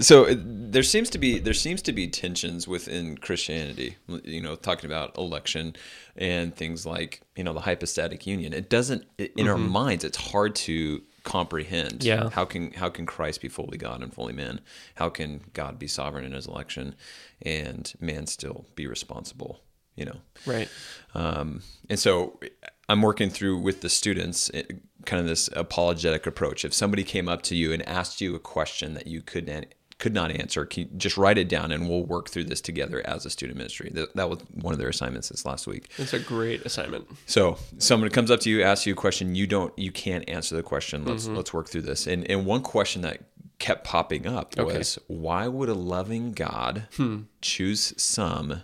So 0.00 0.26
there 0.34 0.82
seems 0.82 1.08
to 1.10 1.18
be 1.18 1.38
there 1.38 1.54
seems 1.54 1.80
to 1.82 1.92
be 1.92 2.08
tensions 2.08 2.66
within 2.66 3.16
Christianity. 3.16 3.96
You 4.24 4.40
know, 4.40 4.56
talking 4.56 4.90
about 4.90 5.16
election 5.16 5.76
and 6.16 6.54
things 6.54 6.84
like 6.84 7.20
you 7.36 7.44
know 7.44 7.52
the 7.52 7.60
hypostatic 7.60 8.26
union. 8.26 8.52
It 8.52 8.68
doesn't 8.68 9.04
in 9.18 9.48
our 9.48 9.58
minds. 9.58 10.02
It's 10.04 10.16
hard 10.16 10.56
to 10.56 11.02
comprehend. 11.22 12.02
Yeah. 12.02 12.28
How 12.30 12.44
can 12.44 12.72
how 12.72 12.88
can 12.88 13.06
Christ 13.06 13.40
be 13.40 13.48
fully 13.48 13.78
God 13.78 14.02
and 14.02 14.12
fully 14.12 14.32
man? 14.32 14.60
How 14.96 15.08
can 15.10 15.42
God 15.52 15.78
be 15.78 15.86
sovereign 15.86 16.24
in 16.24 16.32
His 16.32 16.46
election, 16.46 16.96
and 17.42 17.92
man 18.00 18.26
still 18.26 18.66
be 18.74 18.86
responsible? 18.88 19.60
You 19.94 20.06
know. 20.06 20.16
Right. 20.44 20.68
Um, 21.14 21.62
and 21.88 22.00
so 22.00 22.40
I'm 22.88 23.00
working 23.00 23.30
through 23.30 23.58
with 23.58 23.80
the 23.80 23.88
students 23.88 24.50
eh, 24.52 24.64
kind 25.06 25.20
of 25.20 25.26
this 25.26 25.48
apologetic 25.54 26.26
approach. 26.26 26.64
If 26.64 26.74
somebody 26.74 27.04
came 27.04 27.28
up 27.28 27.42
to 27.42 27.56
you 27.56 27.72
and 27.72 27.86
asked 27.88 28.20
you 28.20 28.34
a 28.34 28.40
question 28.40 28.94
that 28.94 29.06
you 29.06 29.22
could 29.22 29.46
not 29.46 29.66
could 29.98 30.14
not 30.14 30.30
answer, 30.30 30.68
just 30.96 31.16
write 31.16 31.38
it 31.38 31.48
down 31.48 31.70
and 31.72 31.88
we'll 31.88 32.04
work 32.04 32.28
through 32.28 32.44
this 32.44 32.60
together 32.60 33.02
as 33.06 33.24
a 33.24 33.30
student 33.30 33.56
ministry. 33.56 33.90
That, 33.94 34.14
that 34.16 34.28
was 34.28 34.40
one 34.60 34.72
of 34.72 34.78
their 34.78 34.88
assignments 34.88 35.28
this 35.28 35.46
last 35.46 35.66
week. 35.66 35.90
It's 35.98 36.12
a 36.12 36.18
great 36.18 36.64
assignment. 36.66 37.06
So 37.26 37.58
someone 37.78 38.10
comes 38.10 38.30
up 38.30 38.40
to 38.40 38.50
you, 38.50 38.62
asks 38.62 38.86
you 38.86 38.92
a 38.92 38.96
question, 38.96 39.34
you 39.34 39.46
don't, 39.46 39.76
you 39.78 39.92
can't 39.92 40.28
answer 40.28 40.56
the 40.56 40.62
question. 40.62 41.04
Let's 41.04 41.24
mm-hmm. 41.26 41.36
let's 41.36 41.52
work 41.52 41.68
through 41.68 41.82
this. 41.82 42.06
And 42.06 42.28
and 42.30 42.44
one 42.44 42.62
question 42.62 43.02
that 43.02 43.20
kept 43.58 43.84
popping 43.84 44.26
up 44.26 44.58
Okay. 44.58 44.78
was, 44.78 44.98
why 45.06 45.46
would 45.48 45.68
a 45.68 45.74
loving 45.74 46.32
God 46.32 46.88
hmm. 46.96 47.22
choose 47.40 47.94
some 47.96 48.62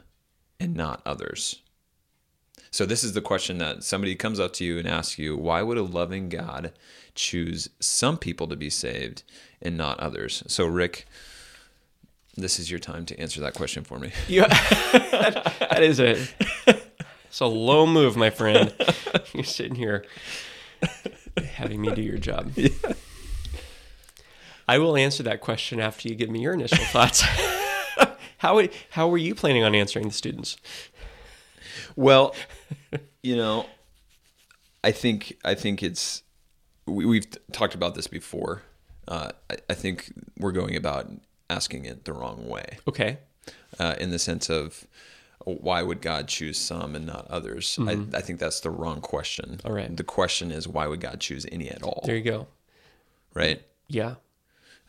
and 0.58 0.74
not 0.74 1.00
others? 1.06 1.62
So 2.72 2.86
this 2.86 3.02
is 3.02 3.14
the 3.14 3.20
question 3.20 3.58
that 3.58 3.82
somebody 3.82 4.14
comes 4.14 4.38
up 4.38 4.52
to 4.54 4.64
you 4.64 4.78
and 4.78 4.86
asks 4.86 5.18
you, 5.18 5.36
why 5.36 5.62
would 5.62 5.76
a 5.76 5.82
loving 5.82 6.28
God 6.28 6.72
choose 7.20 7.68
some 7.78 8.16
people 8.16 8.48
to 8.48 8.56
be 8.56 8.70
saved 8.70 9.22
and 9.60 9.76
not 9.76 10.00
others? 10.00 10.42
So 10.46 10.66
Rick, 10.66 11.06
this 12.36 12.58
is 12.58 12.70
your 12.70 12.80
time 12.80 13.04
to 13.06 13.20
answer 13.20 13.40
that 13.40 13.54
question 13.54 13.84
for 13.84 13.98
me. 13.98 14.12
You, 14.28 14.42
that 14.48 15.82
is 15.82 16.00
a. 16.00 16.16
It's 17.26 17.40
a 17.40 17.46
low 17.46 17.86
move, 17.86 18.16
my 18.16 18.30
friend. 18.30 18.74
You're 19.32 19.44
sitting 19.44 19.76
here 19.76 20.04
having 21.52 21.80
me 21.80 21.94
do 21.94 22.02
your 22.02 22.18
job. 22.18 22.52
I 24.66 24.78
will 24.78 24.96
answer 24.96 25.22
that 25.22 25.40
question 25.40 25.78
after 25.78 26.08
you 26.08 26.16
give 26.16 26.28
me 26.28 26.40
your 26.40 26.54
initial 26.54 26.84
thoughts. 26.86 27.22
how 28.38 28.66
how 28.90 29.08
were 29.08 29.18
you 29.18 29.36
planning 29.36 29.62
on 29.62 29.76
answering 29.76 30.08
the 30.08 30.14
students? 30.14 30.56
Well, 31.94 32.34
you 33.22 33.36
know, 33.36 33.66
I 34.82 34.90
think 34.90 35.36
I 35.44 35.54
think 35.54 35.82
it's 35.82 36.22
we, 36.90 37.04
we've 37.06 37.26
talked 37.52 37.74
about 37.74 37.94
this 37.94 38.06
before. 38.06 38.62
Uh, 39.08 39.30
I, 39.50 39.56
I 39.70 39.74
think 39.74 40.12
we're 40.38 40.52
going 40.52 40.76
about 40.76 41.10
asking 41.48 41.84
it 41.84 42.04
the 42.04 42.12
wrong 42.12 42.48
way, 42.48 42.78
Okay. 42.88 43.18
uh, 43.78 43.94
in 43.98 44.10
the 44.10 44.18
sense 44.18 44.48
of 44.50 44.86
why 45.44 45.82
would 45.82 46.00
God 46.02 46.28
choose 46.28 46.58
some 46.58 46.94
and 46.94 47.06
not 47.06 47.26
others? 47.28 47.78
I, 47.80 48.04
I 48.14 48.20
think 48.20 48.38
that's 48.38 48.60
the 48.60 48.70
wrong 48.70 49.00
question. 49.00 49.58
All 49.64 49.72
right. 49.72 49.96
The 49.96 50.04
question 50.04 50.52
is 50.52 50.68
why 50.68 50.86
would 50.86 51.00
God 51.00 51.18
choose 51.20 51.46
any 51.50 51.68
at 51.70 51.82
all? 51.82 52.02
There 52.04 52.16
you 52.16 52.22
go. 52.22 52.46
Right? 53.34 53.62
Yeah. 53.88 54.16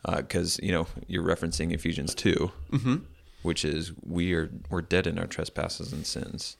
Because 0.04 0.58
you 0.62 0.72
know 0.72 0.86
you're 1.06 1.24
referencing 1.24 1.72
Ephesians 1.72 2.14
2 2.14 2.50
Mm-hmm. 2.72 2.96
which 3.42 3.64
is 3.64 3.92
we 4.04 4.34
are 4.34 4.50
we're 4.68 4.82
dead 4.82 5.06
in 5.06 5.18
our 5.18 5.26
trespasses 5.26 5.92
and 5.92 6.06
sins, 6.06 6.56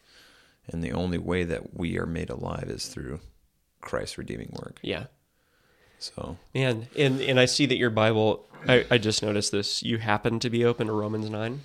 and 0.68 0.82
the 0.82 0.92
only 0.92 1.18
way 1.18 1.44
that 1.44 1.76
we 1.76 1.98
are 1.98 2.06
made 2.06 2.30
alive 2.30 2.68
is 2.70 2.86
through 2.86 3.20
Christ's 3.80 4.16
redeeming 4.18 4.50
work. 4.62 4.78
Yeah. 4.82 5.06
So 6.02 6.36
Man, 6.54 6.88
and 6.96 7.20
and 7.20 7.38
I 7.40 7.44
see 7.46 7.66
that 7.66 7.76
your 7.76 7.90
Bible. 7.90 8.46
I, 8.68 8.84
I 8.90 8.98
just 8.98 9.22
noticed 9.22 9.50
this. 9.52 9.82
You 9.82 9.98
happen 9.98 10.38
to 10.40 10.50
be 10.50 10.64
open 10.64 10.86
to 10.86 10.92
Romans 10.92 11.28
nine. 11.30 11.60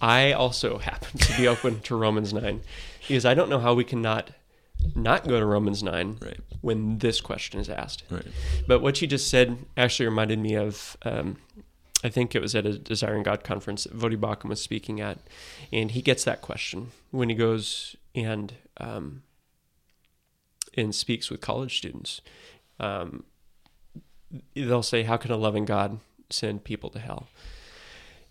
I 0.00 0.32
also 0.32 0.78
happen 0.90 1.18
to 1.18 1.36
be 1.36 1.46
open 1.48 1.80
to 1.82 1.96
Romans 1.96 2.32
nine, 2.32 2.60
because 3.06 3.24
I 3.24 3.34
don't 3.34 3.48
know 3.48 3.60
how 3.60 3.74
we 3.74 3.84
can 3.84 4.02
not 4.02 4.30
not 4.94 5.26
go 5.26 5.38
to 5.38 5.46
Romans 5.46 5.82
nine 5.82 6.18
Right. 6.20 6.40
when 6.60 6.98
this 6.98 7.20
question 7.20 7.58
is 7.60 7.68
asked. 7.68 8.02
right, 8.10 8.26
But 8.66 8.80
what 8.80 9.00
you 9.00 9.06
just 9.08 9.28
said 9.30 9.56
actually 9.76 10.06
reminded 10.06 10.38
me 10.38 10.54
of. 10.56 10.96
Um, 11.02 11.36
I 12.02 12.10
think 12.10 12.34
it 12.34 12.42
was 12.42 12.54
at 12.54 12.66
a 12.66 12.76
Desiring 12.78 13.22
God 13.22 13.44
conference 13.44 13.84
that 13.84 13.96
Voddie 13.98 14.18
Baucham 14.18 14.50
was 14.50 14.60
speaking 14.60 15.00
at, 15.00 15.18
and 15.72 15.90
he 15.92 16.02
gets 16.02 16.22
that 16.24 16.42
question 16.42 16.88
when 17.12 17.30
he 17.30 17.34
goes 17.34 17.96
and 18.14 18.52
um, 18.78 19.22
and 20.76 20.94
speaks 20.94 21.30
with 21.30 21.40
college 21.40 21.78
students. 21.78 22.20
Um, 22.80 23.24
they'll 24.54 24.82
say, 24.82 25.02
"How 25.04 25.16
can 25.16 25.30
a 25.30 25.36
loving 25.36 25.64
God 25.64 26.00
send 26.30 26.64
people 26.64 26.90
to 26.90 26.98
hell?" 26.98 27.28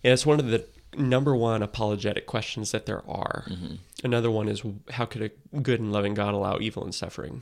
And 0.04 0.12
it's 0.14 0.26
one 0.26 0.40
of 0.40 0.48
the 0.48 0.66
number 0.98 1.36
one 1.36 1.64
apologetic 1.64 2.26
questions 2.28 2.72
that 2.72 2.86
there 2.86 3.04
are. 3.10 3.46
Another 4.04 4.30
one 4.30 4.48
is, 4.50 4.62
"How 4.92 5.06
could 5.06 5.22
a 5.22 5.58
good 5.60 5.80
and 5.80 5.92
loving 5.92 6.14
God 6.14 6.34
allow 6.34 6.60
evil 6.60 6.84
and 6.84 6.94
suffering?" 6.94 7.42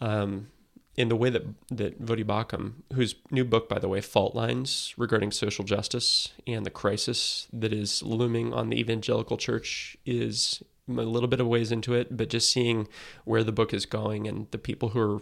Um, 0.00 0.48
in 0.96 1.08
the 1.08 1.16
way 1.16 1.30
that 1.30 1.42
that 1.70 2.02
Voddie 2.04 2.24
Baucham, 2.24 2.82
whose 2.92 3.14
new 3.30 3.44
book, 3.44 3.68
by 3.68 3.78
the 3.78 3.88
way, 3.88 4.00
Fault 4.00 4.34
Lines 4.34 4.94
regarding 4.96 5.30
social 5.30 5.64
justice 5.64 6.32
and 6.46 6.66
the 6.66 6.70
crisis 6.70 7.46
that 7.52 7.72
is 7.72 8.02
looming 8.02 8.52
on 8.52 8.68
the 8.68 8.78
evangelical 8.78 9.36
church, 9.36 9.96
is 10.04 10.62
a 10.88 10.92
little 10.92 11.28
bit 11.28 11.40
of 11.40 11.46
ways 11.46 11.70
into 11.72 11.94
it, 11.94 12.16
but 12.16 12.28
just 12.30 12.50
seeing 12.50 12.88
where 13.24 13.44
the 13.44 13.52
book 13.52 13.72
is 13.74 13.86
going 13.86 14.26
and 14.26 14.50
the 14.50 14.58
people 14.58 14.90
who 14.90 15.00
are 15.00 15.20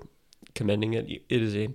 commending 0.55 0.95
it, 0.95 1.07
it 1.29 1.43
is 1.43 1.55
a 1.55 1.69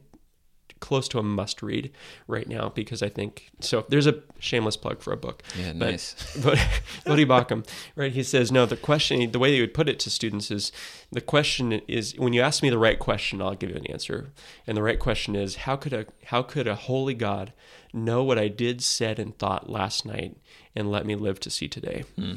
close 0.80 1.08
to 1.08 1.19
a 1.19 1.24
must 1.24 1.62
read 1.62 1.91
right 2.28 2.47
now 2.47 2.69
because 2.74 3.04
I 3.04 3.10
think 3.10 3.52
so. 3.60 3.86
There's 3.88 4.08
a 4.08 4.24
shameless 4.39 4.76
plug 4.78 5.00
for 5.04 5.13
a 5.13 5.17
book. 5.17 5.43
yeah, 5.56 5.74
But- 5.74 5.91
nice. 5.91 6.15
But 6.43 6.58
Voddie 7.06 7.28
Baucham, 7.28 7.67
right? 7.95 8.12
He 8.12 8.24
says, 8.24 8.52
no, 8.52 8.65
the 8.65 8.76
question, 8.78 9.32
the 9.32 9.38
way 9.38 9.54
he 9.54 9.62
would 9.62 9.76
put 9.76 9.88
it 9.88 10.00
to 10.00 10.10
students 10.10 10.50
is 10.50 10.71
the 11.12 11.21
question 11.21 11.74
is 11.88 12.15
when 12.17 12.34
you 12.34 12.41
ask 12.41 12.63
me 12.63 12.71
the 12.71 12.80
right 12.80 12.97
question, 12.97 13.43
I'll 13.43 13.54
give 13.54 13.69
you 13.69 13.76
an 13.76 13.86
answer. 13.91 14.32
And 14.65 14.76
the 14.76 14.82
right 14.82 14.97
question 15.00 15.36
is, 15.36 15.58
how 15.58 15.76
could 15.76 15.93
a 15.93 16.08
how 16.26 16.41
could 16.41 16.67
a 16.67 16.76
holy 16.76 17.13
God 17.13 17.54
know 17.93 18.24
what 18.24 18.39
I 18.39 18.47
did, 18.47 18.82
said, 18.82 19.19
and 19.19 19.38
thought 19.38 19.69
last 19.69 20.04
night 20.04 20.36
and 20.76 20.89
let 20.89 21.06
me 21.06 21.15
live 21.15 21.39
to 21.41 21.52
see 21.52 21.67
today? 21.67 22.06
Hmm. 22.15 22.36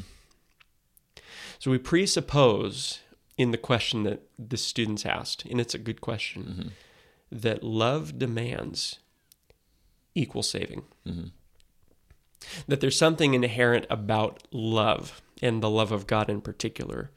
So 1.58 1.70
we 1.70 1.78
presuppose 1.78 3.00
in 3.36 3.50
the 3.50 3.58
question 3.58 4.04
that 4.04 4.22
the 4.38 4.56
students 4.56 5.04
asked, 5.04 5.44
and 5.46 5.60
it's 5.60 5.74
a 5.74 5.78
good 5.78 6.00
question, 6.00 6.42
mm-hmm. 6.42 6.68
that 7.32 7.62
love 7.62 8.18
demands 8.18 8.98
equal 10.14 10.42
saving 10.42 10.84
mm-hmm. 11.06 11.26
that 12.68 12.80
there's 12.80 12.96
something 12.96 13.34
inherent 13.34 13.86
about 13.90 14.46
love 14.52 15.20
and 15.42 15.62
the 15.62 15.70
love 15.70 15.90
of 15.90 16.06
God 16.06 16.30
in 16.30 16.40
particular 16.40 17.10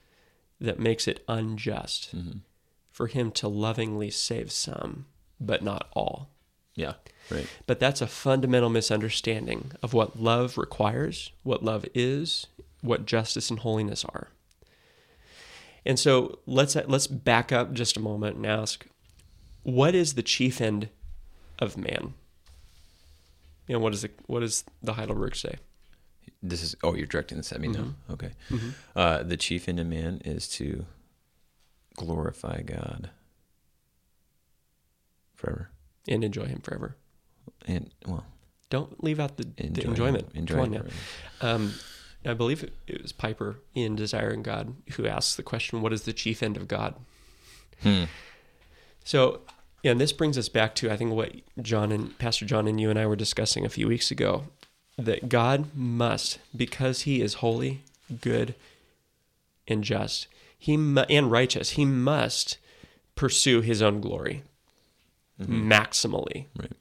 that 0.60 0.80
makes 0.80 1.08
it 1.08 1.24
unjust 1.28 2.16
mm-hmm. 2.16 2.40
for 2.92 3.08
him 3.08 3.32
to 3.32 3.48
lovingly 3.48 4.10
save 4.10 4.52
some 4.52 5.06
but 5.40 5.64
not 5.64 5.88
all. 5.94 6.30
Yeah, 6.74 6.94
right. 7.32 7.48
But 7.66 7.80
that's 7.80 8.02
a 8.02 8.08
fundamental 8.08 8.70
misunderstanding 8.70 9.72
of 9.82 9.94
what 9.94 10.20
love 10.20 10.58
requires, 10.58 11.32
what 11.44 11.64
love 11.64 11.86
is, 11.94 12.48
what 12.82 13.06
justice 13.06 13.50
and 13.50 13.60
holiness 13.60 14.06
are. 14.06 14.30
And 15.88 15.98
so 15.98 16.40
let's 16.46 16.76
let's 16.76 17.08
back 17.08 17.52
up 17.52 17.74
just 17.74 17.96
a 17.98 18.00
moment 18.00 18.36
and 18.36 18.46
ask 18.46 18.86
what 19.64 19.96
is 19.96 20.14
the 20.16 20.22
chief 20.22 20.60
end 20.62 20.90
of 21.60 21.78
man? 21.78 22.14
And 23.70 23.82
what 23.82 23.94
does 23.94 24.02
the 24.04 24.12
what 24.28 24.42
does 24.42 24.64
the 24.84 24.94
Heidelberg 24.94 25.36
say? 25.36 25.56
This 26.44 26.62
is 26.62 26.76
oh, 26.84 26.94
you're 26.94 27.06
directing 27.08 27.38
this 27.38 27.52
at 27.54 27.62
me 27.62 27.70
now. 27.70 27.80
Mm-hmm. 27.80 28.14
Okay. 28.14 28.32
Uh, 28.96 29.24
the 29.24 29.38
chief 29.38 29.70
end 29.70 29.80
of 29.80 29.88
man 29.88 30.22
is 30.26 30.48
to 30.50 30.86
glorify 31.96 32.62
God 32.62 33.10
forever, 35.36 35.70
And 36.08 36.24
enjoy 36.24 36.46
him 36.46 36.60
forever. 36.62 36.96
and 37.68 37.92
well, 38.06 38.26
Don't 38.70 39.04
leave 39.04 39.20
out 39.20 39.38
the, 39.38 39.48
enjoy 39.58 39.74
the 39.74 39.82
him- 39.82 39.90
enjoyment. 39.92 40.28
Enjoy 40.36 40.56
Come 40.56 40.64
on 40.64 40.74
him 40.74 40.88
now. 41.42 41.56
Um, 41.56 41.74
I 42.26 42.34
believe 42.34 42.64
it, 42.64 43.02
was 43.02 43.12
Piper 43.12 43.58
in 43.74 43.96
Desiring 43.96 44.44
God 44.44 44.76
who 44.94 45.08
asks 45.08 45.36
the 45.36 45.44
question, 45.44 45.82
"What 45.82 45.94
is 45.94 46.04
the 46.04 46.14
chief 46.14 46.44
end 46.44 46.58
of 46.58 46.68
God?" 46.68 46.96
Hmm. 47.82 48.06
So, 49.04 49.42
and 49.84 50.02
this 50.02 50.12
brings 50.12 50.38
us 50.38 50.50
back 50.50 50.76
to 50.76 50.92
I 50.92 50.98
think 50.98 51.14
what 51.14 51.34
John 51.62 51.92
and 51.92 52.18
Pastor 52.18 52.46
John 52.46 52.68
and 52.68 52.82
you 52.82 52.90
and 52.90 53.00
I 53.00 53.06
were 53.06 53.16
discussing 53.16 53.66
a 53.66 53.70
few 53.70 53.88
weeks 53.88 54.12
ago 54.12 54.46
that 54.98 55.30
God 55.30 55.76
must, 55.76 56.40
because 56.56 57.02
He 57.02 57.22
is 57.22 57.36
holy, 57.36 57.84
good, 58.22 58.56
and 59.68 59.84
just, 59.84 60.28
He 60.58 60.76
mu- 60.76 61.02
and 61.02 61.32
righteous, 61.32 61.72
He 61.72 61.86
must 61.86 62.58
pursue 63.16 63.62
His 63.62 63.82
own 63.82 64.02
glory 64.02 64.44
maximally. 65.40 66.46
Right. 66.58 66.72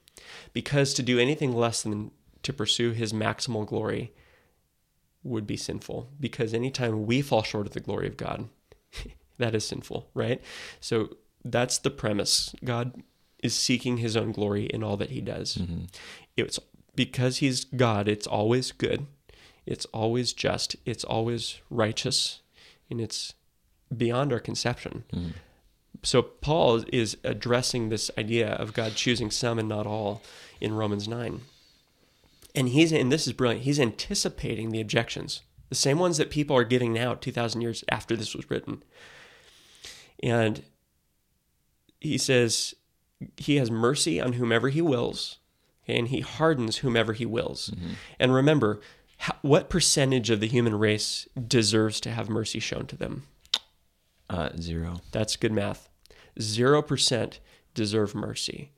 Because 0.51 0.93
to 0.95 1.03
do 1.03 1.19
anything 1.19 1.55
less 1.55 1.83
than 1.83 2.11
to 2.41 2.51
pursue 2.51 2.91
His 2.91 3.13
maximal 3.13 3.65
glory 3.67 4.11
would 5.23 5.47
be 5.47 5.57
sinful. 5.57 6.09
Because 6.19 6.53
anytime 6.53 7.05
we 7.05 7.21
fall 7.21 7.43
short 7.43 7.67
of 7.67 7.73
the 7.73 7.79
glory 7.79 8.07
of 8.07 8.17
God, 8.17 8.49
that 9.37 9.55
is 9.55 9.67
sinful, 9.67 10.09
right? 10.13 10.41
So 10.79 11.17
that's 11.43 11.77
the 11.77 11.89
premise. 11.89 12.53
God 12.63 13.01
is 13.43 13.53
seeking 13.53 13.97
his 13.97 14.17
own 14.17 14.31
glory 14.31 14.65
in 14.65 14.83
all 14.83 14.97
that 14.97 15.11
he 15.11 15.21
does. 15.21 15.57
Mm-hmm. 15.57 15.85
It's 16.35 16.59
because 16.95 17.37
he's 17.37 17.63
God, 17.63 18.07
it's 18.07 18.27
always 18.27 18.71
good, 18.71 19.05
it's 19.65 19.85
always 19.87 20.33
just, 20.33 20.75
it's 20.85 21.03
always 21.03 21.59
righteous, 21.69 22.41
and 22.89 22.99
it's 22.99 23.33
beyond 23.95 24.33
our 24.33 24.39
conception. 24.39 25.03
Mm-hmm. 25.13 25.29
So 26.03 26.21
Paul 26.21 26.83
is 26.91 27.17
addressing 27.23 27.89
this 27.89 28.09
idea 28.17 28.49
of 28.49 28.73
God 28.73 28.95
choosing 28.95 29.31
some 29.31 29.59
and 29.59 29.69
not 29.69 29.85
all 29.85 30.21
in 30.61 30.73
Romans 30.73 31.07
9. 31.07 31.41
And 32.57 32.69
he's 32.69 32.91
and 32.91 33.11
this 33.11 33.27
is 33.27 33.33
brilliant. 33.33 33.65
He's 33.65 33.79
anticipating 33.79 34.71
the 34.71 34.81
objections, 34.81 35.41
the 35.69 35.75
same 35.75 35.99
ones 35.99 36.17
that 36.17 36.31
people 36.31 36.57
are 36.57 36.63
giving 36.63 36.91
now 36.91 37.13
2000 37.13 37.61
years 37.61 37.83
after 37.89 38.15
this 38.15 38.33
was 38.35 38.49
written. 38.49 38.83
And 40.23 40.63
he 41.99 42.17
says 42.17 42.73
he 43.37 43.57
has 43.57 43.69
mercy 43.69 44.19
on 44.19 44.33
whomever 44.33 44.69
he 44.69 44.81
wills, 44.81 45.37
and 45.87 46.07
he 46.07 46.21
hardens 46.21 46.77
whomever 46.77 47.13
he 47.13 47.25
wills. 47.25 47.71
And 48.19 48.33
remember, 48.33 48.81
what 49.41 49.69
percentage 49.69 50.29
of 50.29 50.39
the 50.39 50.47
human 50.47 50.77
race 50.77 51.27
deserves 51.47 51.99
to 52.01 52.11
have 52.11 52.29
mercy 52.29 52.59
shown 52.59 52.87
to 52.87 52.95
them? 52.95 53.27
Uh, 54.29 54.49
zero. 54.59 55.01
That's 55.11 55.35
good 55.35 55.51
math. 55.51 55.89
0% 56.39 57.39
deserve 57.73 58.15
mercy. 58.15 58.71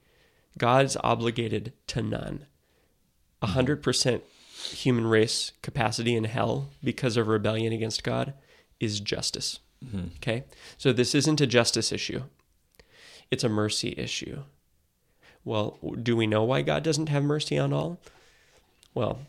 God's 0.58 0.98
obligated 1.04 1.74
to 1.88 2.02
none. 2.02 2.46
100% 3.41 4.21
human 4.71 5.08
race 5.08 5.54
capacity 5.62 6.15
in 6.15 6.25
hell 6.25 6.69
because 6.84 7.17
of 7.17 7.28
rebellion 7.28 7.71
against 7.73 8.04
God 8.04 8.34
is 8.80 8.99
justice. 8.99 9.60
Mm-hmm. 9.86 10.08
Okay? 10.17 10.43
So 10.78 10.91
this 10.91 11.15
isn't 11.15 11.41
a 11.41 11.47
justice 11.47 11.91
issue, 11.91 12.23
it's 13.32 13.43
a 13.43 13.49
mercy 13.49 13.93
issue. 13.97 14.43
Well, 15.45 15.80
do 16.02 16.15
we 16.15 16.28
know 16.28 16.43
why 16.43 16.62
God 16.62 16.84
doesn't 16.84 17.10
have 17.10 17.23
mercy 17.23 17.58
on 17.58 17.71
all? 17.71 17.99
Well, 18.93 19.19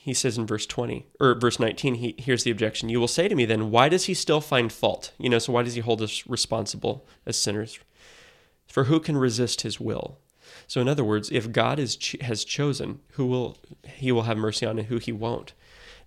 he 0.00 0.14
says 0.14 0.38
in 0.38 0.46
verse 0.46 0.64
20 0.64 1.06
or 1.20 1.34
verse 1.34 1.60
19 1.60 1.96
he 1.96 2.14
here's 2.18 2.42
the 2.42 2.50
objection 2.50 2.88
you 2.88 2.98
will 2.98 3.06
say 3.06 3.28
to 3.28 3.34
me 3.34 3.44
then 3.44 3.70
why 3.70 3.88
does 3.88 4.04
he 4.04 4.14
still 4.14 4.40
find 4.40 4.72
fault 4.72 5.12
you 5.18 5.28
know 5.28 5.38
so 5.38 5.52
why 5.52 5.62
does 5.62 5.74
he 5.74 5.80
hold 5.82 6.00
us 6.00 6.26
responsible 6.26 7.06
as 7.26 7.36
sinners 7.36 7.78
for 8.66 8.84
who 8.84 8.98
can 8.98 9.16
resist 9.16 9.60
his 9.60 9.78
will 9.78 10.18
so 10.70 10.80
in 10.80 10.86
other 10.86 11.02
words 11.02 11.30
if 11.32 11.50
god 11.50 11.80
is 11.80 11.96
ch- 11.96 12.16
has 12.20 12.44
chosen 12.44 13.00
who 13.14 13.26
will 13.26 13.58
he 13.84 14.12
will 14.12 14.22
have 14.22 14.36
mercy 14.36 14.64
on 14.64 14.78
and 14.78 14.86
who 14.86 14.98
he 14.98 15.10
won't 15.10 15.52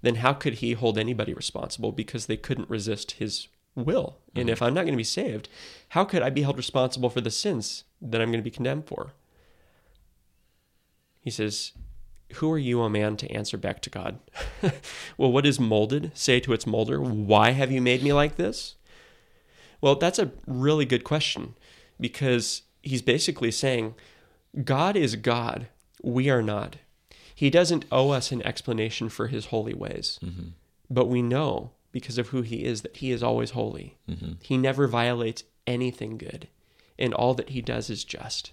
then 0.01 0.15
how 0.15 0.31
could 0.31 0.55
he 0.55 0.71
hold 0.71 0.97
anybody 0.97 1.33
responsible 1.33 1.91
because 1.91 2.27
they 2.27 2.37
couldn't 2.37 2.69
resist 2.69 3.11
his 3.13 3.49
will 3.75 4.19
and 4.33 4.49
if 4.49 4.55
mm-hmm. 4.55 4.65
i'm 4.65 4.73
not 4.73 4.83
going 4.83 4.93
to 4.93 4.97
be 4.97 5.03
saved 5.03 5.49
how 5.89 6.05
could 6.05 6.21
i 6.21 6.29
be 6.29 6.43
held 6.43 6.55
responsible 6.55 7.09
for 7.09 7.19
the 7.19 7.29
sins 7.31 7.83
that 8.01 8.21
i'm 8.21 8.29
going 8.29 8.39
to 8.39 8.49
be 8.49 8.49
condemned 8.49 8.85
for 8.85 9.11
he 11.19 11.29
says 11.29 11.73
who 12.35 12.51
are 12.51 12.57
you, 12.57 12.81
a 12.81 12.89
man, 12.89 13.15
to 13.17 13.31
answer 13.31 13.57
back 13.57 13.79
to 13.81 13.89
God? 13.89 14.17
well, 15.17 15.31
what 15.31 15.45
is 15.45 15.59
molded? 15.59 16.11
Say 16.15 16.39
to 16.39 16.53
its 16.53 16.65
molder, 16.65 16.99
Why 16.99 17.51
have 17.51 17.71
you 17.71 17.79
made 17.79 18.01
me 18.01 18.11
like 18.11 18.37
this? 18.37 18.75
Well, 19.81 19.95
that's 19.95 20.19
a 20.19 20.31
really 20.47 20.85
good 20.85 21.03
question 21.03 21.55
because 21.99 22.63
he's 22.81 23.01
basically 23.01 23.51
saying, 23.51 23.95
God 24.61 24.95
is 24.95 25.15
God. 25.15 25.67
We 26.01 26.29
are 26.29 26.41
not. 26.41 26.75
He 27.33 27.49
doesn't 27.49 27.85
owe 27.91 28.11
us 28.11 28.31
an 28.31 28.45
explanation 28.45 29.09
for 29.09 29.27
his 29.27 29.47
holy 29.47 29.73
ways. 29.73 30.19
Mm-hmm. 30.23 30.49
But 30.89 31.07
we 31.07 31.21
know, 31.21 31.71
because 31.91 32.17
of 32.17 32.29
who 32.29 32.41
he 32.41 32.63
is, 32.63 32.81
that 32.81 32.97
he 32.97 33.11
is 33.11 33.23
always 33.23 33.51
holy. 33.51 33.97
Mm-hmm. 34.09 34.33
He 34.41 34.57
never 34.57 34.87
violates 34.87 35.43
anything 35.65 36.17
good, 36.17 36.47
and 36.99 37.13
all 37.13 37.33
that 37.33 37.49
he 37.49 37.61
does 37.61 37.89
is 37.89 38.03
just. 38.03 38.51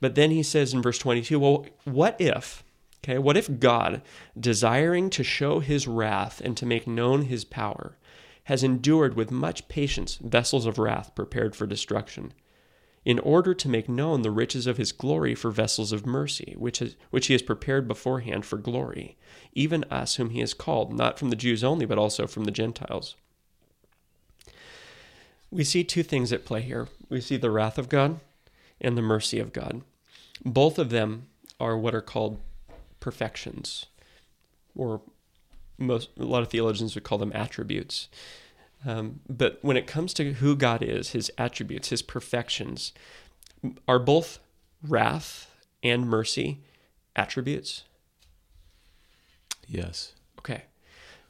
But 0.00 0.16
then 0.16 0.32
he 0.32 0.42
says 0.42 0.74
in 0.74 0.82
verse 0.82 0.98
22, 0.98 1.38
well, 1.38 1.66
what 1.84 2.20
if, 2.20 2.64
okay, 3.04 3.18
what 3.18 3.36
if 3.36 3.60
God, 3.60 4.02
desiring 4.38 5.10
to 5.10 5.22
show 5.22 5.60
his 5.60 5.86
wrath 5.86 6.40
and 6.40 6.56
to 6.56 6.66
make 6.66 6.86
known 6.88 7.26
his 7.26 7.44
power, 7.44 7.96
has 8.44 8.64
endured 8.64 9.14
with 9.14 9.30
much 9.30 9.68
patience 9.68 10.16
vessels 10.16 10.66
of 10.66 10.78
wrath 10.78 11.14
prepared 11.14 11.54
for 11.54 11.66
destruction, 11.66 12.32
in 13.04 13.18
order 13.18 13.52
to 13.52 13.68
make 13.68 13.88
known 13.88 14.22
the 14.22 14.30
riches 14.30 14.66
of 14.66 14.76
his 14.76 14.92
glory 14.92 15.34
for 15.34 15.50
vessels 15.50 15.92
of 15.92 16.06
mercy, 16.06 16.54
which, 16.56 16.80
is, 16.80 16.96
which 17.10 17.26
he 17.26 17.34
has 17.34 17.42
prepared 17.42 17.88
beforehand 17.88 18.46
for 18.46 18.56
glory, 18.56 19.16
even 19.54 19.84
us 19.84 20.16
whom 20.16 20.30
he 20.30 20.40
has 20.40 20.54
called, 20.54 20.92
not 20.92 21.18
from 21.18 21.30
the 21.30 21.36
Jews 21.36 21.64
only, 21.64 21.84
but 21.84 21.98
also 21.98 22.26
from 22.26 22.44
the 22.44 22.52
Gentiles? 22.52 23.16
We 25.50 25.64
see 25.64 25.84
two 25.84 26.02
things 26.02 26.32
at 26.32 26.44
play 26.44 26.62
here. 26.62 26.88
We 27.08 27.20
see 27.20 27.36
the 27.36 27.50
wrath 27.50 27.76
of 27.76 27.88
God 27.88 28.20
and 28.80 28.96
the 28.96 29.02
mercy 29.02 29.38
of 29.38 29.52
God. 29.52 29.82
Both 30.44 30.78
of 30.78 30.90
them 30.90 31.26
are 31.60 31.76
what 31.76 31.94
are 31.94 32.00
called 32.00 32.40
perfections, 33.00 33.86
or 34.76 35.02
most 35.76 36.10
a 36.18 36.24
lot 36.24 36.42
of 36.42 36.50
theologians 36.50 36.94
would 36.94 37.04
call 37.04 37.18
them 37.18 37.32
attributes. 37.34 38.08
Um, 38.84 39.20
but 39.28 39.58
when 39.62 39.76
it 39.76 39.86
comes 39.86 40.12
to 40.14 40.34
who 40.34 40.56
God 40.56 40.82
is, 40.82 41.10
His 41.10 41.30
attributes, 41.38 41.88
His 41.90 42.02
perfections, 42.02 42.92
are 43.86 43.98
both 43.98 44.38
wrath 44.82 45.50
and 45.82 46.08
mercy 46.08 46.62
attributes. 47.14 47.84
Yes. 49.68 50.12
Okay. 50.38 50.64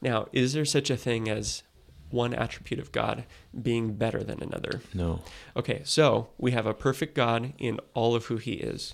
Now, 0.01 0.27
is 0.31 0.53
there 0.53 0.65
such 0.65 0.89
a 0.89 0.97
thing 0.97 1.29
as 1.29 1.63
one 2.09 2.33
attribute 2.33 2.79
of 2.79 2.91
God 2.91 3.25
being 3.59 3.93
better 3.93 4.23
than 4.23 4.41
another? 4.41 4.81
No. 4.93 5.21
Okay, 5.55 5.81
so 5.83 6.29
we 6.37 6.51
have 6.51 6.65
a 6.65 6.73
perfect 6.73 7.15
God 7.15 7.53
in 7.57 7.79
all 7.93 8.15
of 8.15 8.25
who 8.25 8.37
he 8.37 8.53
is 8.53 8.93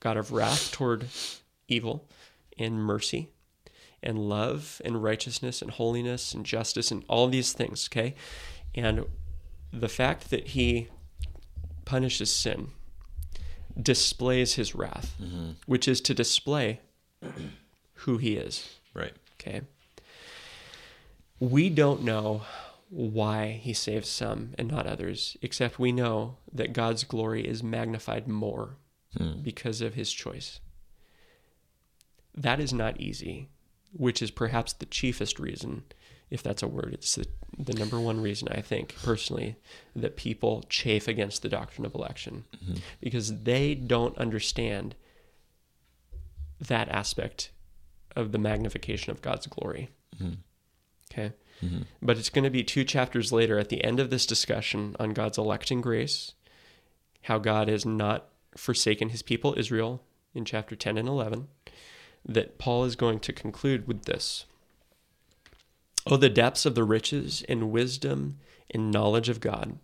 God 0.00 0.16
of 0.16 0.30
wrath 0.32 0.70
toward 0.70 1.06
evil 1.66 2.08
and 2.56 2.80
mercy 2.80 3.30
and 4.02 4.18
love 4.18 4.80
and 4.84 5.02
righteousness 5.02 5.60
and 5.60 5.72
holiness 5.72 6.32
and 6.34 6.44
justice 6.46 6.90
and 6.90 7.04
all 7.08 7.28
these 7.28 7.52
things, 7.52 7.88
okay? 7.90 8.14
And 8.74 9.04
the 9.72 9.88
fact 9.88 10.30
that 10.30 10.48
he 10.48 10.88
punishes 11.84 12.32
sin 12.32 12.68
displays 13.80 14.54
his 14.54 14.74
wrath, 14.74 15.14
mm-hmm. 15.20 15.50
which 15.66 15.88
is 15.88 16.00
to 16.02 16.14
display 16.14 16.80
who 17.94 18.18
he 18.18 18.36
is. 18.36 18.76
Right. 18.94 19.14
Okay. 19.34 19.62
We 21.40 21.70
don't 21.70 22.02
know 22.02 22.42
why 22.90 23.60
he 23.62 23.72
saves 23.72 24.08
some 24.08 24.54
and 24.58 24.68
not 24.68 24.86
others, 24.86 25.36
except 25.42 25.78
we 25.78 25.92
know 25.92 26.36
that 26.52 26.72
God's 26.72 27.04
glory 27.04 27.46
is 27.46 27.62
magnified 27.62 28.26
more 28.26 28.76
hmm. 29.16 29.40
because 29.42 29.80
of 29.80 29.94
his 29.94 30.12
choice. 30.12 30.60
That 32.34 32.60
is 32.60 32.72
not 32.72 33.00
easy, 33.00 33.50
which 33.92 34.22
is 34.22 34.30
perhaps 34.30 34.72
the 34.72 34.86
chiefest 34.86 35.38
reason, 35.38 35.84
if 36.30 36.42
that's 36.42 36.62
a 36.62 36.68
word. 36.68 36.90
It's 36.94 37.14
the, 37.14 37.26
the 37.58 37.74
number 37.74 37.98
one 37.98 38.20
reason, 38.20 38.48
I 38.50 38.60
think, 38.60 38.94
personally, 39.02 39.56
that 39.96 40.16
people 40.16 40.64
chafe 40.68 41.08
against 41.08 41.42
the 41.42 41.48
doctrine 41.48 41.86
of 41.86 41.94
election 41.94 42.44
mm-hmm. 42.56 42.78
because 43.00 43.42
they 43.42 43.74
don't 43.74 44.16
understand 44.18 44.94
that 46.60 46.88
aspect 46.88 47.50
of 48.16 48.32
the 48.32 48.38
magnification 48.38 49.10
of 49.12 49.22
God's 49.22 49.46
glory. 49.46 49.90
Mm-hmm. 50.16 50.34
Okay. 51.12 51.32
Mm-hmm. 51.62 51.82
But 52.02 52.18
it's 52.18 52.30
going 52.30 52.44
to 52.44 52.50
be 52.50 52.62
two 52.62 52.84
chapters 52.84 53.32
later 53.32 53.58
at 53.58 53.68
the 53.68 53.82
end 53.82 54.00
of 54.00 54.10
this 54.10 54.26
discussion 54.26 54.94
on 55.00 55.10
God's 55.10 55.38
electing 55.38 55.80
grace 55.80 56.32
how 57.22 57.38
God 57.38 57.68
has 57.68 57.84
not 57.84 58.28
forsaken 58.56 59.10
his 59.10 59.22
people 59.22 59.54
Israel 59.56 60.02
in 60.34 60.44
chapter 60.44 60.74
10 60.74 60.96
and 60.96 61.08
11, 61.08 61.48
that 62.28 62.58
Paul 62.58 62.84
is 62.84 62.94
going 62.94 63.20
to 63.20 63.32
conclude 63.32 63.88
with 63.88 64.04
this. 64.04 64.44
Oh, 66.06 66.16
the 66.16 66.28
depths 66.28 66.66
of 66.66 66.74
the 66.74 66.84
riches 66.84 67.42
and 67.48 67.72
wisdom 67.72 68.38
and 68.70 68.90
knowledge 68.90 69.28
of 69.28 69.40
God. 69.40 69.78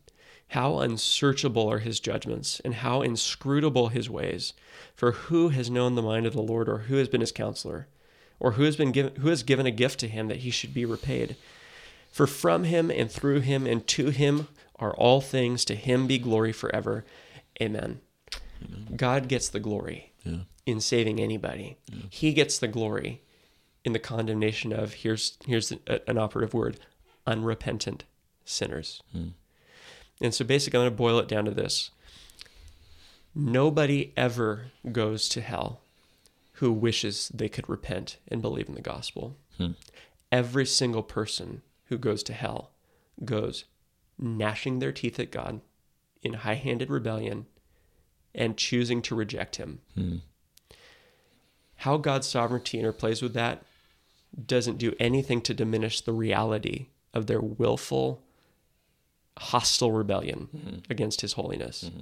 How 0.49 0.79
unsearchable 0.79 1.69
are 1.69 1.79
his 1.79 2.01
judgments, 2.01 2.61
and 2.65 2.75
how 2.75 3.03
inscrutable 3.03 3.89
his 3.89 4.11
ways. 4.11 4.53
For 4.95 5.13
who 5.13 5.49
has 5.49 5.71
known 5.71 5.95
the 5.95 6.03
mind 6.03 6.27
of 6.27 6.35
the 6.35 6.43
Lord, 6.43 6.69
or 6.69 6.79
who 6.81 6.97
has 6.97 7.09
been 7.09 7.23
his 7.23 7.33
counselor, 7.33 7.89
or 8.39 8.53
who 8.53 8.65
has 8.65 8.77
been 8.77 8.93
given 8.93 9.17
who 9.17 9.29
has 9.29 9.43
given 9.43 9.67
a 9.67 9.71
gift 9.71 9.99
to 10.01 10.09
him 10.09 10.29
that 10.29 10.39
he 10.39 10.51
should 10.51 10.75
be 10.75 10.85
repaid? 10.85 11.37
For 12.13 12.27
from 12.27 12.65
him 12.65 12.91
and 12.91 13.11
through 13.11 13.41
him 13.41 13.67
and 13.67 13.87
to 13.89 14.11
him 14.11 14.49
are 14.79 14.95
all 14.95 15.21
things, 15.21 15.65
to 15.65 15.75
him 15.75 16.07
be 16.07 16.19
glory 16.19 16.53
forever. 16.53 17.05
Amen. 17.61 18.01
God 18.95 19.29
gets 19.29 19.49
the 19.49 19.61
glory 19.61 20.13
Yeah. 20.25 20.41
In 20.67 20.81
saving 20.81 21.21
anybody. 21.21 21.77
Mm. 21.91 22.13
He 22.13 22.33
gets 22.33 22.59
the 22.59 22.69
glory 22.69 23.23
in 23.85 23.93
the 23.93 23.99
condemnation 23.99 24.73
of 24.73 24.95
here's 24.95 25.37
here's 25.47 25.73
an 25.73 26.19
operative 26.19 26.55
word, 26.55 26.79
unrepentant 27.27 28.05
sinners. 28.45 29.03
Mm. 29.15 29.33
And 30.21 30.35
so 30.35 30.45
basically 30.45 30.79
I'm 30.79 30.83
going 30.85 30.93
to 30.93 30.97
boil 30.97 31.19
it 31.19 31.29
down 31.29 31.45
to 31.45 31.51
this. 31.51 31.91
Nobody 33.35 34.13
ever 34.17 34.67
goes 34.93 35.29
to 35.31 35.41
hell 35.41 35.81
who 36.59 36.73
wishes 36.73 37.31
they 37.35 37.49
could 37.49 37.69
repent 37.69 38.19
and 38.29 38.41
believe 38.41 38.69
in 38.69 38.77
the 38.77 38.81
gospel. 38.81 39.37
Hmm. 39.59 39.73
Every 40.31 40.65
single 40.65 41.03
person 41.03 41.63
who 41.87 41.99
goes 41.99 42.23
to 42.25 42.33
hell 42.33 42.71
goes 43.25 43.65
gnashing 44.19 44.79
their 44.79 44.93
teeth 44.93 45.19
at 45.19 45.33
God 45.33 45.61
in 46.23 46.35
high 46.35 46.55
handed 46.55 46.91
rebellion 46.91 47.47
and 48.35 48.57
choosing 48.57 49.03
to 49.03 49.15
reject 49.15 49.57
Him. 49.57 49.81
Hmm. 49.95 50.17
How 51.85 51.99
God's 51.99 52.27
sovereignty 52.27 52.81
interplays 52.81 53.21
with 53.21 53.35
that 53.35 53.63
doesn't 54.47 54.79
do 54.79 54.95
anything 54.99 55.43
to 55.43 55.53
diminish 55.53 56.01
the 56.01 56.15
reality 56.15 56.87
of 57.13 57.27
their 57.27 57.43
willful, 57.43 58.23
hostile 59.39 59.93
rebellion 59.93 60.49
mm-hmm. 60.57 60.77
against 60.89 61.21
His 61.21 61.35
holiness. 61.35 61.85
Mm-hmm. 61.85 62.01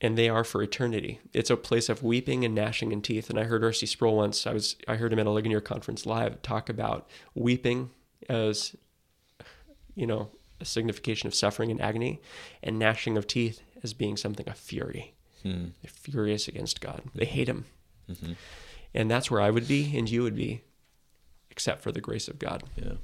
And 0.00 0.16
they 0.16 0.30
are 0.30 0.42
for 0.42 0.62
eternity. 0.62 1.20
It's 1.34 1.50
a 1.50 1.56
place 1.56 1.90
of 1.90 2.02
weeping 2.02 2.46
and 2.46 2.54
gnashing 2.54 2.92
in 2.92 3.02
teeth. 3.02 3.28
And 3.28 3.38
I 3.38 3.44
heard 3.44 3.62
R.C. 3.62 3.84
Sproul 3.84 4.16
once. 4.16 4.46
I 4.46 4.54
was 4.54 4.76
I 4.88 4.94
heard 4.94 5.12
him 5.12 5.18
at 5.18 5.26
a 5.26 5.30
Ligonier 5.30 5.60
conference 5.60 6.06
live 6.06 6.40
talk 6.40 6.70
about 6.70 7.10
weeping 7.34 7.90
as 8.30 8.74
you 9.94 10.06
know, 10.06 10.30
a 10.62 10.64
signification 10.64 11.26
of 11.26 11.34
suffering 11.34 11.70
and 11.70 11.82
agony, 11.82 12.22
and 12.62 12.78
gnashing 12.78 13.18
of 13.18 13.26
teeth 13.26 13.60
as 13.82 13.92
being 13.92 14.16
something 14.16 14.48
of 14.48 14.56
fury. 14.56 15.12
Hmm. 15.42 15.68
They're 15.82 15.90
furious 15.92 16.48
against 16.48 16.80
God. 16.80 17.02
They 17.14 17.24
hate 17.26 17.48
Him. 17.48 17.64
And 18.94 19.10
that's 19.10 19.30
where 19.30 19.40
I 19.40 19.50
would 19.50 19.68
be 19.68 19.96
and 19.96 20.10
you 20.10 20.22
would 20.24 20.34
be, 20.34 20.62
except 21.50 21.80
for 21.82 21.92
the 21.92 22.00
grace 22.00 22.26
of 22.28 22.38
God. 22.38 22.64
Yeah. 22.76 22.94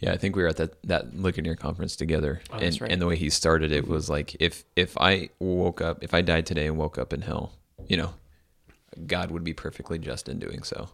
Yeah, 0.00 0.12
I 0.12 0.16
think 0.16 0.34
we 0.36 0.42
were 0.42 0.48
at 0.48 0.56
that 0.56 0.82
that 0.84 1.16
Ligonier 1.16 1.54
conference 1.56 1.94
together, 1.96 2.40
Oh, 2.52 2.58
and 2.58 2.80
right. 2.80 2.90
and 2.92 3.00
the 3.00 3.06
way 3.06 3.16
he 3.16 3.30
started 3.30 3.70
it 3.72 3.86
was 3.88 4.10
like 4.10 4.36
if 4.40 4.64
if 4.76 4.96
I 4.98 5.30
woke 5.38 5.80
up, 5.80 6.02
if 6.02 6.12
I 6.14 6.20
died 6.22 6.46
today 6.46 6.66
and 6.66 6.76
woke 6.76 6.98
up 6.98 7.12
in 7.12 7.22
hell, 7.22 7.52
you 7.88 7.96
know, 7.96 8.14
God 9.06 9.30
would 9.30 9.44
be 9.44 9.52
perfectly 9.52 9.98
just 9.98 10.28
in 10.28 10.38
doing 10.40 10.62
so. 10.64 10.88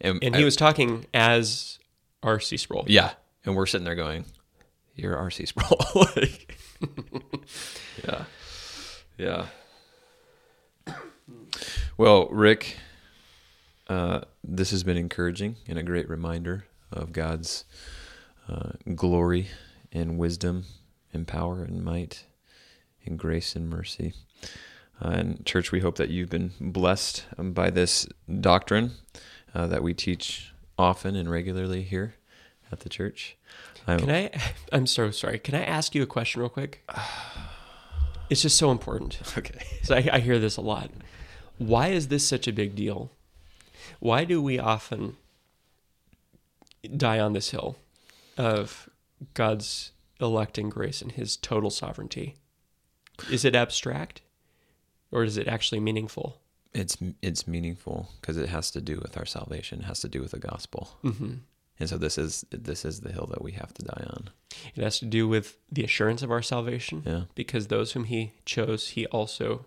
And 0.00 0.22
he 0.22 0.42
I- 0.42 0.44
was 0.44 0.56
talking 0.56 1.06
as 1.14 1.78
R.C. 2.22 2.56
Sproul. 2.58 2.84
yeah, 2.88 3.12
and 3.44 3.54
we're 3.56 3.66
sitting 3.66 3.84
there 3.86 3.94
going, 3.94 4.24
"You're 4.94 5.16
RC 5.16 5.48
Sproul." 5.48 5.78
like, 6.16 6.56
yeah, 8.04 8.24
yeah. 9.22 9.46
Well, 11.96 12.28
Rick, 12.30 12.76
uh, 13.88 14.22
this 14.42 14.70
has 14.72 14.82
been 14.82 14.96
encouraging 14.96 15.56
and 15.68 15.78
a 15.78 15.82
great 15.82 16.08
reminder 16.08 16.66
of 16.90 17.12
God's 17.12 17.64
uh, 18.48 18.72
glory 18.94 19.48
and 19.92 20.18
wisdom 20.18 20.64
and 21.12 21.28
power 21.28 21.62
and 21.62 21.84
might 21.84 22.24
and 23.04 23.18
grace 23.18 23.54
and 23.54 23.70
mercy. 23.70 24.14
Uh, 25.00 25.08
and 25.08 25.46
church, 25.46 25.70
we 25.70 25.80
hope 25.80 25.96
that 25.96 26.08
you've 26.08 26.30
been 26.30 26.52
blessed 26.60 27.24
by 27.38 27.70
this 27.70 28.08
doctrine 28.40 28.92
uh, 29.54 29.68
that 29.68 29.82
we 29.82 29.94
teach 29.94 30.52
often 30.76 31.14
and 31.14 31.30
regularly 31.30 31.82
here 31.82 32.14
at 32.72 32.80
the 32.80 32.88
church. 32.88 33.36
I'm, 33.86 34.00
Can 34.00 34.10
I? 34.10 34.30
I'm 34.72 34.86
so 34.86 35.10
sorry. 35.12 35.38
Can 35.38 35.54
I 35.54 35.62
ask 35.62 35.94
you 35.94 36.02
a 36.02 36.06
question 36.06 36.40
real 36.40 36.50
quick? 36.50 36.82
It's 38.32 38.40
just 38.40 38.56
so 38.56 38.70
important. 38.70 39.20
okay. 39.38 39.62
So 39.82 39.96
I, 39.96 40.08
I 40.12 40.18
hear 40.20 40.38
this 40.38 40.56
a 40.56 40.60
lot. 40.60 40.90
Why 41.58 41.88
is 41.88 42.08
this 42.08 42.26
such 42.26 42.46
a 42.48 42.52
big 42.52 42.76
deal? 42.76 43.10
Why 43.98 44.24
do 44.24 44.40
we 44.40 44.58
often 44.58 45.16
die 46.96 47.18
on 47.18 47.32
this 47.32 47.50
hill 47.50 47.76
of 48.38 48.88
God's 49.34 49.90
electing 50.20 50.70
grace 50.70 51.02
and 51.02 51.12
His 51.12 51.36
total 51.36 51.68
sovereignty? 51.68 52.36
Is 53.28 53.44
it 53.44 53.56
abstract, 53.56 54.22
or 55.10 55.24
is 55.24 55.36
it 55.36 55.48
actually 55.48 55.80
meaningful? 55.80 56.40
It's 56.72 56.96
it's 57.20 57.46
meaningful 57.48 58.08
because 58.20 58.36
it 58.36 58.48
has 58.48 58.70
to 58.70 58.80
do 58.80 59.00
with 59.02 59.18
our 59.18 59.26
salvation. 59.26 59.80
It 59.80 59.86
has 59.86 60.00
to 60.00 60.08
do 60.08 60.22
with 60.22 60.30
the 60.30 60.38
gospel. 60.38 60.96
hmm 61.02 61.34
And 61.82 61.88
so 61.88 61.98
this 61.98 62.16
is 62.16 62.44
this 62.52 62.84
is 62.84 63.00
the 63.00 63.10
hill 63.10 63.26
that 63.32 63.42
we 63.42 63.50
have 63.52 63.74
to 63.74 63.82
die 63.82 64.04
on. 64.08 64.30
It 64.76 64.84
has 64.84 65.00
to 65.00 65.04
do 65.04 65.26
with 65.26 65.58
the 65.68 65.82
assurance 65.82 66.22
of 66.22 66.30
our 66.30 66.40
salvation, 66.42 67.02
Yeah. 67.04 67.24
because 67.34 67.66
those 67.66 67.90
whom 67.90 68.04
He 68.04 68.34
chose, 68.46 68.90
He 68.90 69.04
also 69.06 69.66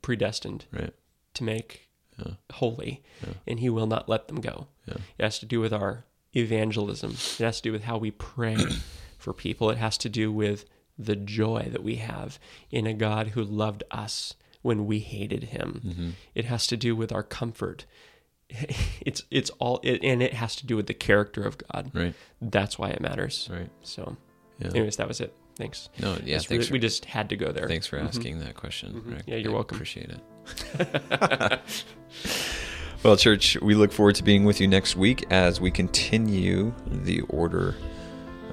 predestined 0.00 0.64
Right. 0.72 0.94
to 1.34 1.44
make 1.44 1.88
Yeah. 2.18 2.34
holy, 2.54 3.02
Yeah. 3.22 3.34
and 3.46 3.60
He 3.60 3.68
will 3.68 3.86
not 3.86 4.08
let 4.08 4.28
them 4.28 4.40
go. 4.40 4.68
Yeah. 4.86 4.94
It 5.18 5.22
has 5.22 5.38
to 5.40 5.46
do 5.46 5.60
with 5.60 5.72
our 5.74 6.06
evangelism. 6.34 7.10
It 7.12 7.44
has 7.44 7.56
to 7.58 7.62
do 7.68 7.72
with 7.72 7.84
how 7.84 7.98
we 7.98 8.10
pray 8.10 8.56
for 9.18 9.34
people. 9.34 9.68
It 9.70 9.76
has 9.78 9.98
to 9.98 10.08
do 10.08 10.32
with 10.32 10.64
the 10.98 11.16
joy 11.16 11.68
that 11.72 11.82
we 11.82 11.96
have 11.96 12.38
in 12.70 12.86
a 12.86 12.94
God 12.94 13.28
who 13.28 13.42
loved 13.44 13.82
us 13.90 14.34
when 14.62 14.86
we 14.86 15.00
hated 15.00 15.44
Him. 15.44 15.82
Mm-hmm. 15.84 16.10
It 16.34 16.46
has 16.46 16.66
to 16.68 16.76
do 16.78 16.96
with 16.96 17.12
our 17.12 17.22
comfort. 17.22 17.84
It's 19.04 19.24
it's 19.30 19.50
all 19.58 19.80
it, 19.82 20.02
and 20.04 20.22
it 20.22 20.32
has 20.34 20.54
to 20.56 20.66
do 20.66 20.76
with 20.76 20.86
the 20.86 20.94
character 20.94 21.42
of 21.42 21.56
God. 21.58 21.90
Right. 21.92 22.14
That's 22.40 22.78
why 22.78 22.90
it 22.90 23.00
matters. 23.00 23.48
Right. 23.52 23.68
So, 23.82 24.16
Yeah. 24.60 24.68
anyways, 24.68 24.96
that 24.96 25.08
was 25.08 25.20
it. 25.20 25.34
Thanks. 25.56 25.88
No. 26.00 26.12
Yeah. 26.24 26.38
Thanks. 26.38 26.50
really- 26.50 26.64
For, 26.66 26.72
we 26.74 26.78
just 26.78 27.04
had 27.06 27.28
to 27.30 27.36
go 27.36 27.50
there. 27.52 27.66
thanks 27.68 27.86
for 27.86 27.98
Mhm. 27.98 28.06
asking 28.08 28.38
that 28.40 28.54
question. 28.54 29.02
Mhm. 29.04 29.22
Yeah, 29.26 29.36
you're 29.36 29.50
I 29.50 29.54
welcome. 29.54 29.76
Appreciate 29.76 30.10
it. 30.10 31.60
well, 33.02 33.16
church, 33.16 33.56
we 33.60 33.74
look 33.74 33.92
forward 33.92 34.14
to 34.16 34.22
being 34.22 34.44
with 34.44 34.60
you 34.60 34.68
next 34.68 34.96
week 34.96 35.24
as 35.30 35.60
we 35.60 35.70
continue 35.70 36.72
the 36.86 37.22
order 37.22 37.74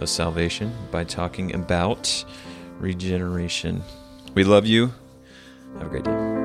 of 0.02 0.10
salvation 0.10 0.74
by 0.92 1.04
talking 1.04 1.54
about 1.54 2.26
regeneration. 2.80 3.82
We 4.34 4.44
love 4.44 4.66
you. 4.66 4.92
Have 5.78 5.88
a 5.88 5.90
great 5.90 6.04
day. 6.04 6.39